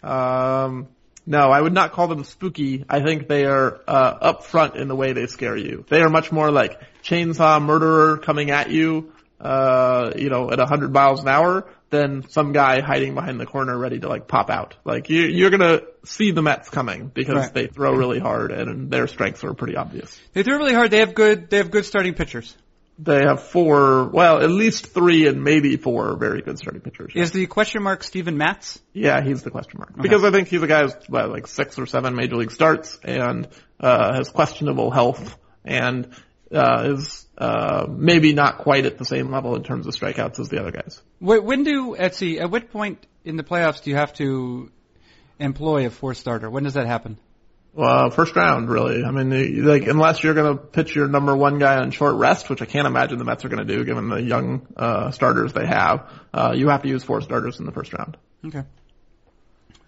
[0.03, 0.89] um,
[1.27, 2.85] No, I would not call them spooky.
[2.89, 5.85] I think they are uh, upfront in the way they scare you.
[5.89, 10.93] They are much more like chainsaw murderer coming at you, uh, you know, at 100
[10.93, 14.75] miles an hour than some guy hiding behind the corner ready to like pop out.
[14.85, 17.55] Like you, you're gonna see the Mets coming because Right.
[17.55, 20.19] they throw really hard and their strengths are pretty obvious.
[20.33, 20.91] They threw really hard.
[20.91, 21.49] They have good.
[21.51, 22.55] They have good starting pitchers.
[22.99, 27.13] They have four, well, at least three and maybe four very good starting pitchers.
[27.17, 28.81] Is the question mark Steven Matz?
[28.93, 29.97] Yeah, he's the question mark.
[30.01, 32.99] Because I think he's a guy who's what, like six or seven major league starts
[33.03, 33.49] and
[33.81, 36.09] uh, has questionable health and
[36.53, 40.49] uh, is uh, maybe not quite at the same level in terms of strikeouts as
[40.49, 41.03] the other guys.
[41.19, 42.41] Wh- When do Etsy?
[42.41, 44.71] At what point in the playoffs do you have to
[45.41, 46.49] employ a four starter?
[46.49, 47.19] When does that happen?
[47.75, 49.05] Well, first round, really.
[49.05, 52.49] I mean, like unless you're going to pitch your number one guy on short rest,
[52.49, 55.53] which I can't imagine the Mets are going to do given the young uh, starters
[55.53, 58.17] they have, uh, you have to use four starters in the first round.
[58.45, 58.63] Okay.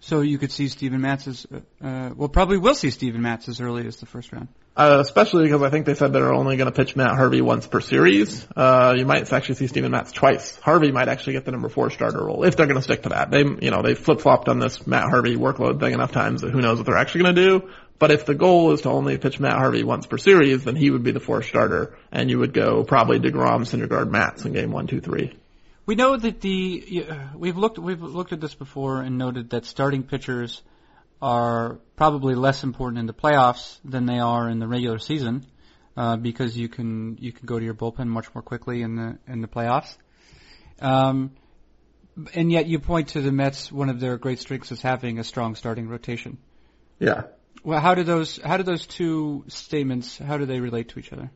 [0.01, 3.47] So you could see Steven Matz as, uh, uh, well, probably will see Steven Matz
[3.47, 4.49] as early as the first round.
[4.77, 7.65] Uh, especially because I think they said they're only going to pitch Matt Harvey once
[7.65, 8.45] per series.
[8.55, 10.55] Uh, you might actually see Steven Matz twice.
[10.57, 13.09] Harvey might actually get the number four starter role if they're going to stick to
[13.09, 13.31] that.
[13.31, 16.51] They, you know, they flip flopped on this Matt Harvey workload thing enough times that
[16.51, 17.69] who knows what they're actually going to do.
[17.97, 20.91] But if the goal is to only pitch Matt Harvey once per series, then he
[20.91, 24.71] would be the fourth starter, and you would go probably Degrom, Syndergaard, Matz in game
[24.71, 25.33] one, two, three.
[25.87, 29.65] We know that the uh, we've looked we've looked at this before and noted that
[29.65, 30.61] starting pitchers
[31.21, 35.45] are probably less important in the playoffs than they are in the regular season
[35.95, 39.17] uh, because you can you can go to your bullpen much more quickly in the
[39.27, 39.97] in the playoffs.
[40.79, 41.31] Um,
[42.33, 43.71] and yet you point to the Mets.
[43.71, 46.37] One of their great strengths is having a strong starting rotation.
[46.99, 47.23] Yeah.
[47.63, 51.11] Well, how do those how do those two statements how do they relate to each
[51.11, 51.31] other?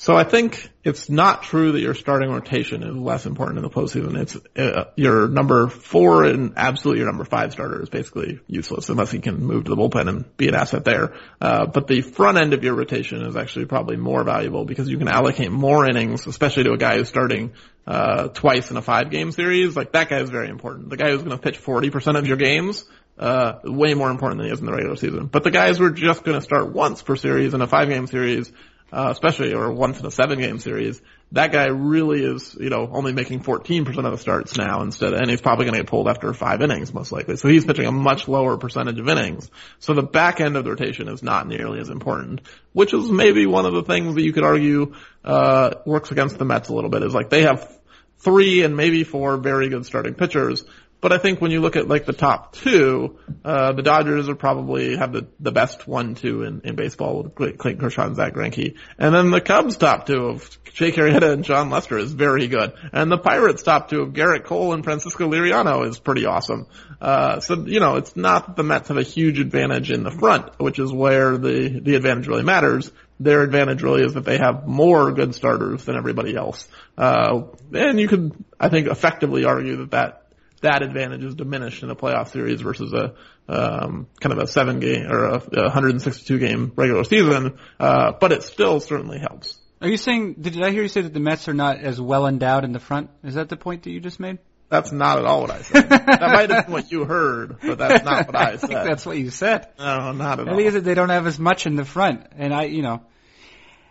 [0.00, 3.68] So I think it's not true that your starting rotation is less important in the
[3.68, 4.18] postseason.
[4.18, 9.10] It's uh, your number four and absolutely your number five starter is basically useless unless
[9.10, 11.12] he can move to the bullpen and be an asset there.
[11.38, 14.96] Uh, but the front end of your rotation is actually probably more valuable because you
[14.96, 17.52] can allocate more innings, especially to a guy who's starting
[17.86, 19.76] uh, twice in a five game series.
[19.76, 20.88] Like that guy is very important.
[20.88, 22.86] The guy who's going to pitch 40% of your games
[23.18, 25.26] uh, way more important than he is in the regular season.
[25.26, 27.88] But the guys who are just going to start once per series in a five
[27.88, 28.50] game series,
[28.92, 31.00] uh, especially or once in a seven game series,
[31.32, 35.30] that guy really is, you know, only making 14% of the starts now instead, and
[35.30, 37.36] he's probably going to get pulled after five innings most likely.
[37.36, 39.48] So he's pitching a much lower percentage of innings.
[39.78, 42.40] So the back end of the rotation is not nearly as important,
[42.72, 46.44] which is maybe one of the things that you could argue, uh, works against the
[46.44, 47.78] Mets a little bit is like they have
[48.18, 50.64] three and maybe four very good starting pitchers.
[51.00, 54.34] But I think when you look at like the top two, uh, the Dodgers are
[54.34, 58.16] probably have the, the best one, two in, in baseball with Clay- Clayton Kershaw and
[58.16, 58.76] Zack Greinke.
[58.98, 62.74] And then the Cubs top two of Jake Arrieta and Jon Lester is very good.
[62.92, 66.66] And the Pirates top two of Gerrit Cole and Francisco Liriano is pretty awesome.
[67.00, 70.10] Uh, so, you know, it's not that the Mets have a huge advantage in the
[70.10, 72.92] front, which is where the, the advantage really matters.
[73.18, 76.66] Their advantage really is that they have more good starters than everybody else.
[76.96, 80.26] Uh, and you could, I think, effectively argue that that
[80.60, 83.14] that advantage is diminished in a playoff series versus a
[83.48, 87.58] um, kind of a seven game or a, a 162 game regular season.
[87.78, 89.56] Uh, but it still certainly helps.
[89.80, 90.34] Are you saying?
[90.40, 92.78] Did I hear you say that the Mets are not as well endowed in the
[92.80, 93.10] front?
[93.24, 94.38] Is that the point that you just made?
[94.68, 95.88] That's not at all what I said.
[95.88, 98.86] that might have been what you heard, but that's not what I think said.
[98.86, 99.66] that's what you said.
[99.78, 100.56] no, not at I all.
[100.56, 103.02] think it's that they don't have as much in the front, and I, you know,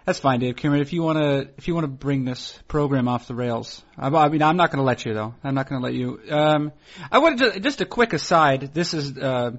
[0.09, 0.81] that's fine, Dave Cameron.
[0.81, 4.07] If you want to, if you want to bring this program off the rails, I,
[4.07, 5.35] I mean, I'm not going to let you though.
[5.43, 6.19] I'm not going to let you.
[6.31, 6.71] Um,
[7.11, 8.73] I wanted to just a quick aside.
[8.73, 9.51] This is uh,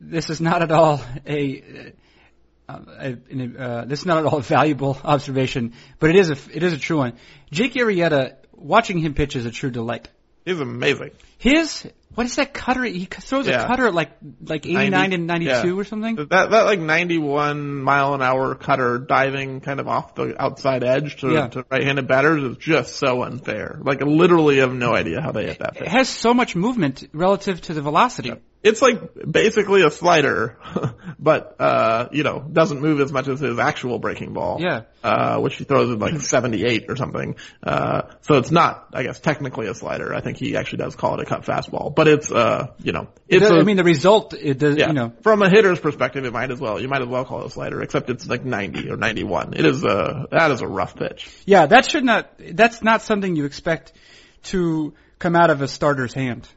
[0.00, 1.92] this is not at all a.
[2.66, 3.16] Uh, a,
[3.58, 6.72] uh, this is not at all a valuable observation, but it is a it is
[6.72, 7.12] a true one.
[7.50, 10.08] Jake Arrieta, watching him pitch is a true delight.
[10.46, 11.10] He's amazing.
[11.38, 12.84] His what is that cutter?
[12.84, 15.74] He throws a cutter at like like 89 90 and 92 yeah.
[15.74, 16.16] or something.
[16.16, 21.16] That that like 91 mile an hour cutter diving kind of off the outside edge
[21.16, 21.48] to, Yeah.
[21.48, 23.78] to right-handed batters is just so unfair.
[23.82, 27.06] Like I literally have no idea how they hit that It has so much movement
[27.12, 28.32] relative to the velocity.
[28.66, 29.00] It's like
[29.30, 30.58] basically a slider,
[31.18, 34.58] but uh, you know, doesn't move as much as his actual breaking ball.
[34.60, 34.82] Yeah.
[35.02, 37.36] Uh, which he throws at like 78 or something.
[37.62, 40.12] Uh, so it's not, I guess, technically a slider.
[40.12, 43.06] I think he actually does call it a cut fastball, but it's, uh, you know,
[43.28, 44.88] it's The- a- I mean, the result, it does, yeah.
[44.88, 46.80] you know, From a hitter's perspective, it might as well.
[46.80, 49.54] You might as well call it a slider, except it's like 90 or 91.
[49.54, 51.30] It is a that is a rough pitch.
[51.46, 53.92] yeah, that should not, that's not something you expect
[54.44, 56.48] to come out of a starter's hand.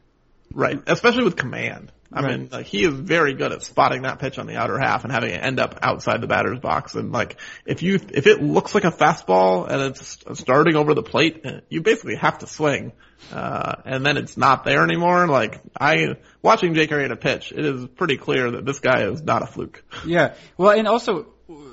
[0.52, 0.82] Right.
[0.88, 1.92] Especially with command.
[2.12, 2.38] I Right.
[2.40, 5.12] mean, like he is very good at spotting that pitch on the outer half and
[5.12, 6.94] having it end up outside the batter's box.
[6.96, 11.04] And like, if you if it looks like a fastball and it's starting over the
[11.04, 12.92] plate, eh, you basically have to swing.
[13.32, 15.28] Uh, and then it's not there anymore.
[15.28, 19.42] Like I watching Jake Arrieta pitch, it is pretty clear that this guy is not
[19.42, 19.84] a fluke.
[20.04, 20.34] Yeah.
[20.56, 21.26] Well, and also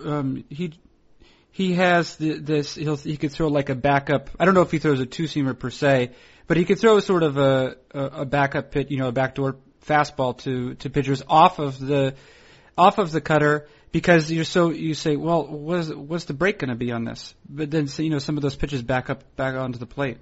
[0.05, 0.73] um, he
[1.49, 2.75] he has the, this.
[2.75, 4.29] He'll, he could throw like a backup.
[4.39, 6.11] I don't know if he throws a two seamer per se,
[6.45, 9.55] but he could throw sort of a a, a backup pit, you know, a backdoor
[9.87, 12.15] fastball to to pitchers off of the
[12.77, 16.69] off of the cutter because you're so you say, well, what's what's the break going
[16.69, 17.33] to be on this?
[17.49, 20.17] But then so, you know some of those pitches back up back onto the plate.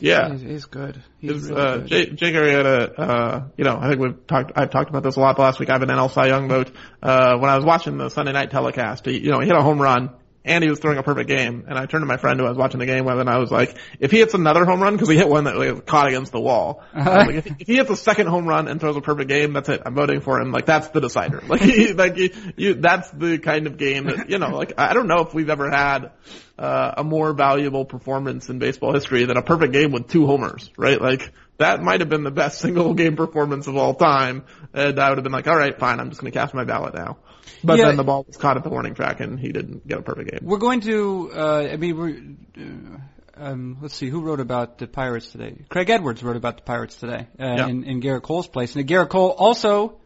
[0.00, 0.32] Yeah.
[0.32, 1.02] He's, he's good.
[1.18, 1.86] He's really uh, good.
[1.86, 5.20] Jake, Jake Arrieta, uh, you know, I think we've talked, I've talked about this a
[5.20, 5.70] lot last week.
[5.70, 6.72] I have an NL Cy Young vote.
[7.02, 9.62] Uh, when I was watching the Sunday night telecast, he, you know, he hit a
[9.62, 10.10] home run
[10.44, 11.64] and he was throwing a perfect game.
[11.68, 13.38] And I turned to my friend who I was watching the game with and I
[13.38, 16.08] was like, if he hits another home run, cause he hit one that was caught
[16.08, 16.82] against the wall.
[16.94, 19.28] Was like, if, he- if he hits a second home run and throws a perfect
[19.28, 19.82] game, that's it.
[19.86, 20.52] I'm voting for him.
[20.52, 21.42] Like that's the decider.
[21.48, 24.92] Like, he, like you, you, that's the kind of game that, you know, like I
[24.94, 26.10] don't know if we've ever had,
[26.58, 30.70] uh, a more valuable performance in baseball history than a perfect game with two homers,
[30.76, 31.00] right?
[31.00, 34.44] Like that might have been the best single game performance of all time.
[34.72, 36.64] And I would have been like, all right, fine, I'm just going to cast my
[36.64, 37.18] ballot now.
[37.62, 37.86] But Yeah.
[37.86, 40.30] then the ball was caught at the warning track and he didn't get a perfect
[40.30, 40.40] game.
[40.42, 41.30] We're going to.
[41.34, 42.62] Uh, I mean, we're.
[42.62, 42.98] Uh,
[43.36, 45.64] um, let's see who wrote about the Pirates today.
[45.68, 47.66] Craig Edwards wrote about the Pirates today uh, Yeah.
[47.66, 49.98] in, in Gerrit Cole's place, and Garrett Cole also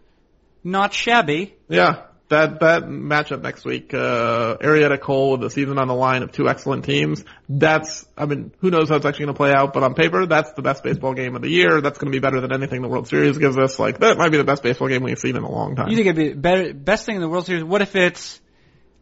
[0.65, 1.55] not shabby.
[1.69, 6.23] Yeah, that that matchup next week, uh, Arrieta Cole with the season on the line
[6.23, 7.25] of two excellent teams.
[7.49, 10.27] That's, I mean, who knows how it's actually going to play out, but on paper,
[10.27, 11.81] that's the best baseball game of the year.
[11.81, 13.79] That's going to be better than anything the World Series gives us.
[13.79, 15.89] Like that might be the best baseball game we've seen in a long time.
[15.89, 17.65] You think it'd be better, best thing in the World Series?
[17.65, 18.41] What if it's?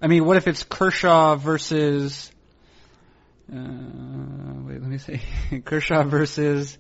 [0.01, 2.31] I mean, what if it's Kershaw versus?
[3.53, 3.57] Uh,
[4.67, 5.21] wait, let me see.
[5.65, 6.79] Kershaw versus.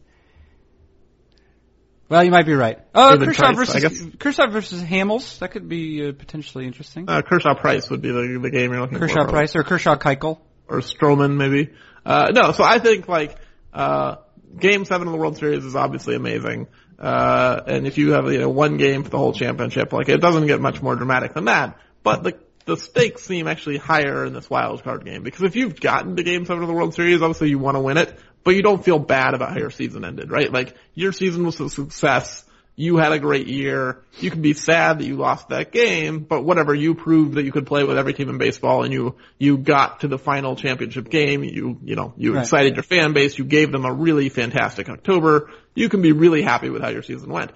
[2.08, 2.78] Well, you might be right.
[2.94, 4.06] Oh, David Kershaw Price, versus.
[4.18, 5.40] Kershaw versus Hamels.
[5.40, 7.08] That could be uh, potentially interesting.
[7.08, 9.08] uh, Kershaw Price would be the the game you're looking for.
[9.08, 9.26] Kershaw.
[9.28, 10.38] Price or Kershaw Keuchel.
[10.68, 11.72] or Stroman maybe.
[12.04, 13.36] Uh, no, so I think like,
[13.72, 14.16] uh,
[14.58, 16.68] game seven of the World Series is obviously amazing.
[16.98, 20.20] Uh, and if you have, you know, one game for the whole championship, like it
[20.20, 21.78] doesn't get much more dramatic than that.
[22.02, 25.78] But the, the stakes seem actually higher in this wild card game because if you've
[25.80, 28.16] gotten to game seven of the World Series, obviously you want to win it,
[28.46, 30.52] but you don't feel bad about how your season ended, right?
[30.52, 32.44] Like your season was a success.
[32.76, 34.04] You had a great year.
[34.20, 37.50] You can be sad that you lost that game, but whatever, you proved that you
[37.50, 41.10] could play with every team in baseball and you, you got to the final championship
[41.10, 41.42] game.
[41.42, 42.42] You, you know, you Right.
[42.42, 43.36] excited your fan base.
[43.36, 45.50] You gave them a really fantastic October.
[45.74, 47.50] You can be really happy with how your season went.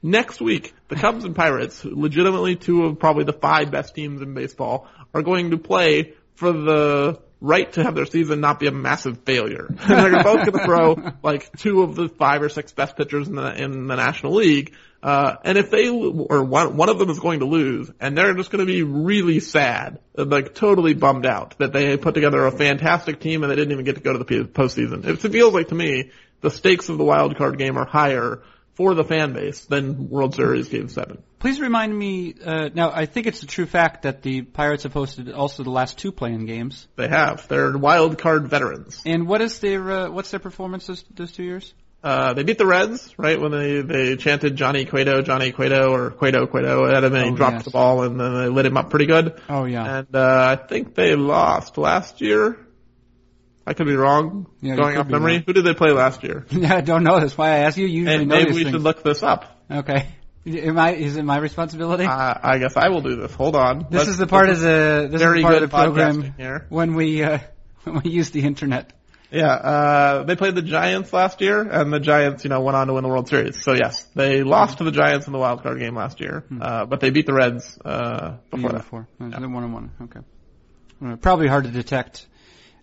[0.00, 4.34] Next week, the Cubs and Pirates, legitimately two of probably the five best teams in
[4.34, 8.72] baseball, are going to play for the right to have their season not be a
[8.72, 9.68] massive failure.
[9.80, 13.28] And they're both going to throw like two of the five or six best pitchers
[13.28, 14.74] in the in the National League.
[15.02, 18.34] Uh, and if they or one one of them is going to lose, and they're
[18.34, 22.52] just going to be really sad, like totally bummed out that they put together a
[22.52, 25.06] fantastic team and they didn't even get to go to the postseason.
[25.06, 26.10] It feels like to me
[26.42, 28.42] the stakes of the wild card game are higher
[28.80, 31.22] for the fan base than World Series Game Seven.
[31.38, 32.34] Please remind me.
[32.42, 35.70] Uh, now, I think it's a true fact that the Pirates have hosted also the
[35.70, 36.88] last two playing games.
[36.96, 37.46] They have.
[37.46, 39.02] They're wild card veterans.
[39.04, 41.74] And what is their uh, what's their performance those, those two years?
[42.02, 46.10] Uh, they beat the Reds, right, when they, they chanted Johnny Cueto, Johnny Cueto, or
[46.10, 47.64] Cueto, Cueto at him and he Oh, dropped yes.
[47.66, 49.38] the ball and then they lit him up pretty good.
[49.50, 52.56] Oh yeah, And, uh, I think they lost last year.
[53.70, 54.46] I could be wrong.
[54.60, 55.34] Yeah, going off memory.
[55.34, 55.44] wrong.
[55.46, 56.44] Who did they play last year?
[56.50, 56.74] yeah.
[56.74, 57.20] I don't know.
[57.20, 57.86] That's why I ask you.
[57.86, 58.70] You usually And know maybe we things.
[58.74, 59.44] should look this up.
[59.70, 60.08] Okay.
[60.46, 60.94] Am I?
[60.94, 62.04] Is it my responsibility?
[62.04, 63.32] Uh, I guess I will do this.
[63.34, 63.86] Hold on.
[63.90, 65.76] this Let's- is the part of the this is very the part good of the
[65.76, 66.66] program here.
[66.68, 67.38] when we uh,
[67.84, 68.92] when we use the internet.
[69.30, 72.88] Yeah, uh, they played the Giants last year, and the Giants, you know, went on
[72.88, 73.62] to win the World Series.
[73.62, 76.86] So yes, they lost to the Giants in the wild card game last year, uh,
[76.86, 78.78] but they beat the Reds, uh, before year that.
[78.78, 79.08] before.
[79.20, 79.90] So one on one.
[80.02, 81.16] Okay.
[81.20, 82.26] Probably hard to detect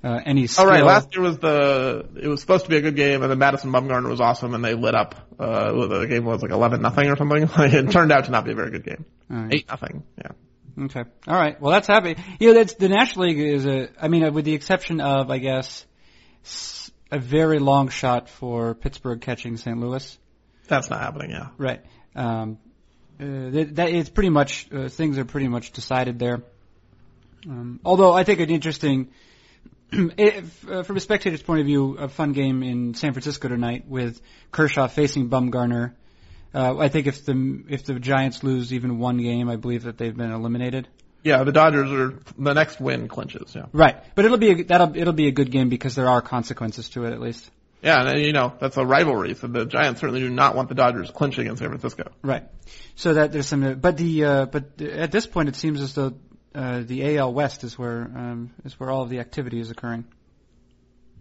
[0.04, 0.68] uh, any skill.
[0.68, 3.40] right, last year was the, it was supposed to be a good game, and then
[3.40, 7.10] Madison Bumgarner was awesome, and they lit up, uh, the game was like 11 nothing
[7.10, 7.50] or something.
[7.60, 9.06] It turned out to not be a very good game.
[9.32, 9.54] All right.
[9.54, 10.32] 8 nothing, yeah.
[10.86, 11.04] Okay.
[11.28, 11.60] All right.
[11.60, 12.16] Well, that's happy.
[12.40, 13.90] You know, that's the National League is a.
[14.00, 15.88] I mean, uh, with the exception of, I guess,
[17.12, 19.78] a very long shot for Pittsburgh catching St.
[19.78, 20.18] Louis.
[20.68, 21.48] That's not happening, yeah.
[21.58, 21.82] Right.
[22.16, 22.60] Um,
[23.20, 26.44] uh, that, that it's pretty much uh, things are pretty much decided there.
[27.50, 29.10] Um, although I think an interesting,
[29.92, 33.86] if, uh, from a spectator's point of view, a fun game in San Francisco tonight
[33.88, 34.22] with
[34.52, 35.94] Kershaw facing Bumgarner.
[36.54, 39.98] Uh, I think if the if the Giants lose even one game, I believe that
[39.98, 40.88] they've been eliminated.
[41.24, 43.66] Yeah, the Dodgers are, the next win clinches, yeah.
[43.74, 46.90] Right, but it'll be a, that'll it'll be a good game because there are consequences
[46.90, 47.50] to it at least.
[47.82, 49.36] Yeah, and you know that's a rivalry.
[49.36, 52.12] So the Giants certainly do not want the Dodgers clinching in San Francisco.
[52.24, 52.44] Right.
[52.96, 56.14] So that there's some, but the uh, but at this point it seems as though
[56.58, 60.06] uh, the AL West is where um, is where all of the activity is occurring.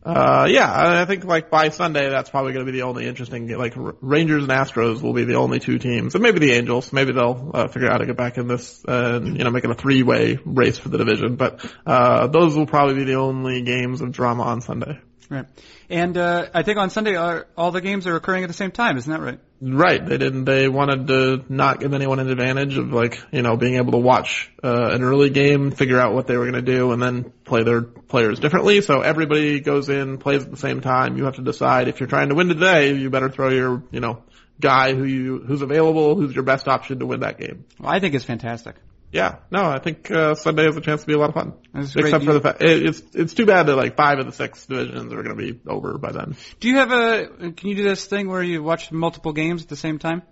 [0.03, 3.49] Uh, yeah, I think like by Sunday, that's probably going to be the only interesting.
[3.49, 6.93] Like Rangers and Astros will be the only two teams, and maybe the Angels.
[6.93, 9.65] Maybe they'll uh, figure out how to get back in this and you know make
[9.65, 11.35] it a three-way race for the division.
[11.35, 15.01] But uh, those will probably be the only games of drama on Sunday.
[15.29, 15.47] Right.
[15.91, 18.71] And uh, I think on Sunday are, all the games are occurring at the same
[18.71, 19.41] time, isn't that right?
[19.61, 20.05] Right.
[20.05, 20.45] They didn't.
[20.45, 23.99] They wanted to not give anyone an advantage of like you know being able to
[23.99, 27.33] watch uh, an early game, figure out what they were going to do, and then
[27.45, 28.83] play their players differently.
[28.83, 31.17] So everybody goes in, plays at the same time.
[31.17, 34.01] You have to decide if you're trying to win today, you better throw your you
[34.01, 34.23] know
[34.61, 37.65] guy who you who's available, who's your best option to win that game.
[37.81, 38.77] Well, I think it's fantastic.
[39.13, 41.55] Yeah, no, I think uh, Sunday has a chance to be a lot of fun.
[41.73, 41.95] That's.
[41.97, 44.33] Except Do for the fact it, it's it's too bad that like five of the
[44.33, 46.37] six divisions are going to be over by then.
[46.61, 47.53] Do you have a?
[47.53, 50.23] Can you do this thing where you watch multiple games at the same time?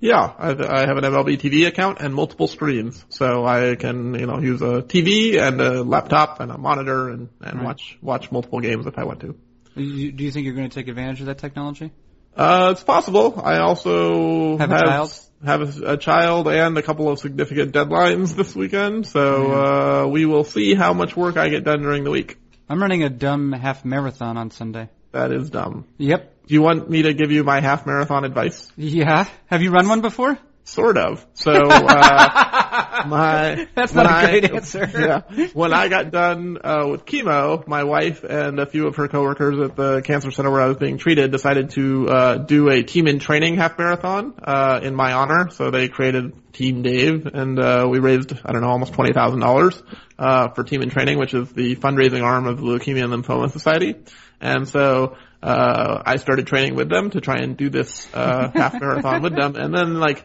[0.00, 4.26] Yeah, I've, I have an MLB TV account and multiple screens, so I can you
[4.26, 7.64] know use a TV and a laptop and a monitor and and Right.
[7.64, 9.36] watch watch multiple games if I want to.
[9.74, 11.92] You- Do you think you're going to take advantage of that technology?
[12.36, 13.40] Uh, it's possible.
[13.44, 15.18] I also Have a child?
[15.44, 20.24] Have a, a child and a couple of significant deadlines this weekend, so uh, we
[20.26, 22.38] will see how much work I get done during the week.
[22.68, 24.88] I'm running a dumb half marathon on Sunday.
[25.10, 25.86] That is dumb.
[25.98, 26.46] Yep.
[26.46, 28.70] Do you want me to give you my half marathon advice?
[28.76, 29.28] Yeah.
[29.46, 30.38] Have you run one before?
[30.64, 31.26] Sort of.
[31.34, 34.88] So, uh, my That's when not a I- great answer.
[34.92, 35.48] Yeah.
[35.54, 39.58] When I got done uh, with chemo, my wife and a few of her coworkers
[39.58, 43.08] at the cancer center where I was being treated decided to uh, do a team
[43.08, 45.50] in training half marathon uh, in my honor.
[45.50, 49.40] So they created Team Dave, and uh, we raised I don't know almost twenty thousand
[49.40, 49.82] dollars
[50.18, 53.50] uh, for Team in Training, which is the fundraising arm of the Leukemia and Lymphoma
[53.50, 53.96] Society.
[54.40, 58.80] And so uh, I started training with them to try and do this uh, half
[58.80, 60.24] marathon with them, and then like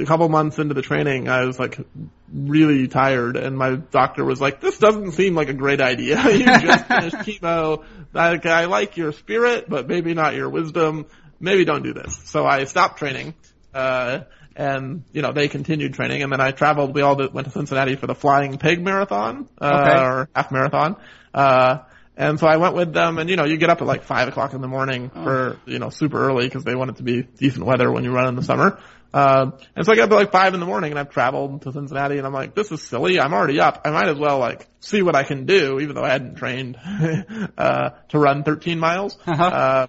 [0.00, 1.78] a couple months into the training, I was like
[2.32, 6.22] really tired, and my doctor was like, "This doesn't seem like a great idea.
[6.30, 7.84] you just finished chemo.
[8.12, 11.06] Like, I like your spirit, but maybe not your wisdom.
[11.40, 13.34] Maybe don't do this." So I stopped training,
[13.72, 14.20] uh,
[14.56, 16.94] and you know they continued training, and then I traveled.
[16.94, 20.00] We all went to Cincinnati for the Flying Pig Marathon uh, Okay.
[20.02, 20.96] or half marathon.
[21.32, 21.78] Uh,
[22.16, 24.28] and so I went with them, and you know, you get up at like five
[24.28, 27.22] o'clock in the morning for you know super early because they want it to be
[27.22, 28.78] decent weather when you run in the summer.
[29.14, 31.62] Um, and so I got up at like five in the morning, and I've traveled
[31.62, 33.20] to Cincinnati, and I'm like, this is silly.
[33.20, 33.82] I'm already up.
[33.84, 36.76] I might as well like see what I can do, even though I hadn't trained
[37.56, 39.16] uh, to run 13 miles.
[39.24, 39.44] Uh-huh.
[39.44, 39.86] Uh,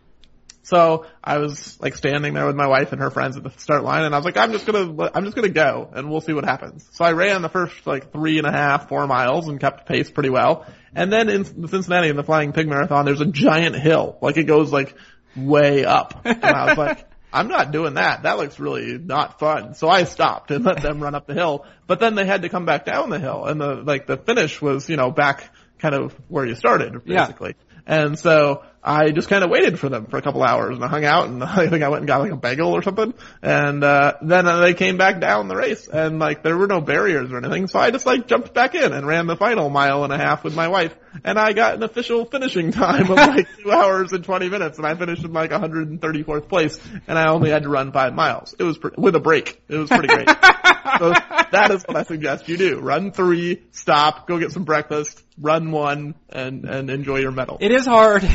[0.62, 3.84] so I was like standing there with my wife and her friends at the start
[3.84, 6.34] line, and I was like, I'm just gonna, I'm just gonna go, and we'll see
[6.34, 6.88] what happens.
[6.92, 10.12] So I ran the first like three and a half, four miles, and kept pace
[10.12, 10.68] pretty well.
[10.94, 14.38] And then in the Cincinnati in the Flying Pig Marathon, there's a giant hill, like
[14.38, 14.96] it goes like
[15.36, 17.08] way up, and I was like.
[17.36, 18.24] I'm not doing that.
[18.24, 19.74] That looks really not fun.
[19.76, 21.66] So I stopped and let them run up the hill.
[21.88, 24.62] But then they had to come back down the hill and the, like the finish
[24.62, 27.26] was, you know, back kind of where you started, Yeah.
[27.26, 27.56] basically.
[27.86, 30.88] And so I just kind of waited for them for a couple hours and I
[30.88, 33.16] hung out and I think I went and got like a bagel or something.
[33.42, 36.82] And, uh, then uh, they came back down the race and like there were no
[36.82, 37.68] barriers or anything.
[37.68, 40.44] So I just like jumped back in and ran the final mile and a half
[40.44, 40.96] with my wife.
[41.24, 44.86] And I got an official finishing time of like two hours and 20 minutes and
[44.86, 48.54] I finished in like 134th place and I only had to run five miles.
[48.60, 49.64] It was pre- with a break.
[49.68, 50.30] It was pretty great.
[51.00, 52.80] so that is what I suggest you do.
[52.80, 57.58] Run three, stop, go get some breakfast, run one, and, and enjoy your medal.
[57.60, 58.30] It is hard.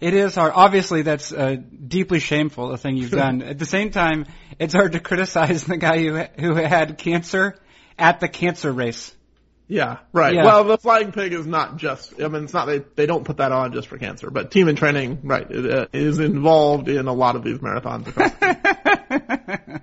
[0.00, 0.52] It is hard.
[0.54, 3.42] Obviously, that's uh, deeply shameful, the thing you've done.
[3.42, 4.26] At the same time,
[4.58, 7.56] it's hard to criticize the guy who who had cancer
[7.98, 9.14] at the cancer race.
[9.68, 10.34] Yeah, right.
[10.34, 10.44] Yeah.
[10.44, 13.38] Well, the flying pig is not just, I mean, it's not, they, they don't put
[13.38, 17.08] that on just for cancer, but Team in Training, right, it, uh, is involved in
[17.08, 18.06] a lot of these marathons.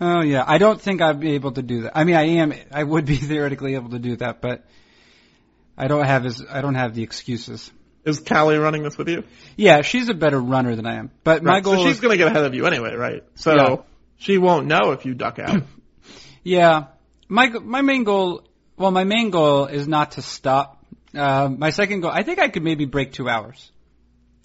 [0.00, 1.92] Oh yeah, I don't think I'd be able to do that.
[1.96, 2.54] I mean, I am.
[2.70, 4.64] I would be theoretically able to do that, but
[5.76, 7.72] I don't have as I don't have the excuses.
[8.08, 9.24] Is Callie running this with you?
[9.56, 11.10] Yeah, she's a better runner than I am.
[11.24, 13.22] But my Right, goal so she's is, gonna get ahead of you anyway, right?
[13.36, 13.76] So, Yeah.
[14.18, 15.62] she won't know if you duck out.
[16.42, 16.86] yeah,
[17.28, 18.42] my my main goal.
[18.76, 20.84] Well, my main goal is not to stop.
[21.14, 23.72] Uh, my second goal, I think I could maybe break two hours,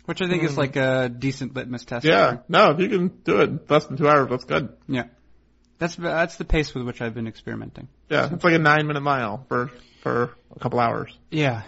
[0.06, 2.04] which I think is like a decent litmus test.
[2.06, 2.10] Hmm.
[2.10, 4.70] yeah, no, if you can do it in less than two hours, that's good.
[4.88, 5.06] yeah.
[5.80, 7.90] That's that's the pace with which I've been experimenting.
[8.10, 9.70] Yeah, it's like a nine minute mile for,
[10.02, 11.16] for a couple hours.
[11.30, 11.64] Yeah,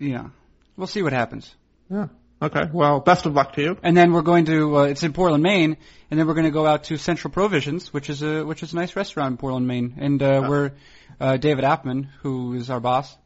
[0.00, 0.30] yeah.
[0.76, 1.54] We'll see what happens.
[1.90, 2.08] Yeah.
[2.42, 2.64] Okay.
[2.70, 3.78] Well, best of luck to you.
[3.82, 5.76] And then we're going to uh, it's in Portland, Maine,
[6.10, 8.72] and then we're going to go out to Central Provisions, which is a which is
[8.72, 9.94] a nice restaurant in Portland, Maine.
[9.98, 10.72] And uh, we're
[11.18, 13.16] uh, David Appelman, who is our boss.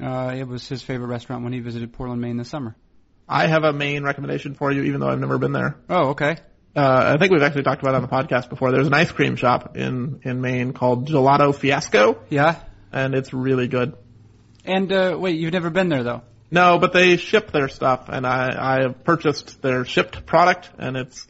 [0.00, 2.76] Uh, it was his favorite restaurant when he visited Portland, Maine this summer.
[3.28, 5.76] I have a main recommendation for you, even though I've never been there.
[5.90, 6.36] Oh, okay.
[6.76, 8.70] Uh, I think we've actually talked about it on the podcast before.
[8.70, 12.60] There's an ice cream shop in, in Maine called Gelato Fiasco, Yeah.
[12.92, 13.96] and it's really good.
[14.64, 16.22] And uh, wait, you've never been there though.
[16.50, 20.96] No, but they ship their stuff, and I, I have purchased their shipped product, and
[20.96, 21.26] it's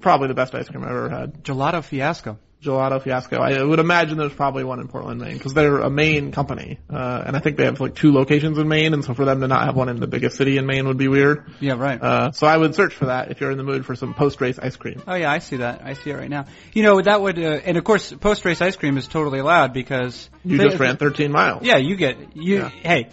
[0.00, 1.44] probably the best ice cream I've ever had.
[1.44, 2.38] Gelato Fiasco.
[2.62, 3.38] Gelato Fiasco.
[3.40, 7.24] I would imagine there's probably one in Portland, Maine, because they're a Maine company, uh,
[7.26, 9.48] and I think they have like two locations in Maine, and so for them to
[9.48, 11.44] not have one in the biggest city in Maine would be weird.
[11.58, 12.00] Yeah, right.
[12.00, 14.60] Uh, so I would search for that if you're in the mood for some post-race
[14.60, 15.02] ice cream.
[15.08, 15.82] Oh yeah, I see that.
[15.84, 16.46] I see it right now.
[16.72, 19.72] You know that would, uh, and of course, post race ice cream is totally allowed
[19.72, 21.64] because You they- just ran 13 miles.
[21.64, 22.58] Yeah, you get you.
[22.58, 22.68] Yeah.
[22.68, 23.08] Hey,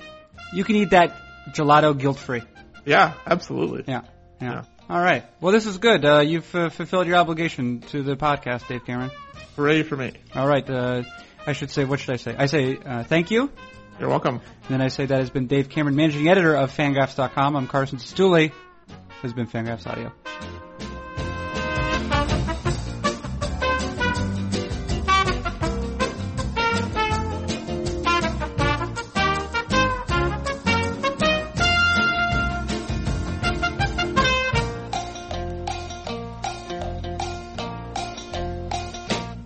[0.53, 1.15] you can eat that
[1.49, 2.43] gelato guilt free.
[2.85, 3.83] Yeah, absolutely.
[3.87, 4.01] Yeah,
[4.41, 4.51] yeah.
[4.51, 4.63] Yeah.
[4.89, 5.23] All right.
[5.39, 6.03] Well, this is good.
[6.03, 9.11] Uh, you've uh, fulfilled your obligation to the podcast, Dave Cameron.
[9.55, 10.13] Hooray for me.
[10.33, 10.67] All right.
[10.67, 11.03] Uh,
[11.45, 12.35] I should say, what should I say?
[12.35, 13.51] I say uh, thank you.
[13.99, 14.35] You're welcome.
[14.35, 17.55] And then I say that has been Dave Cameron, managing editor of Fangraphs.com.
[17.55, 18.51] I'm Carson Cistulli.
[18.87, 20.11] This has been Fangraphs Audio.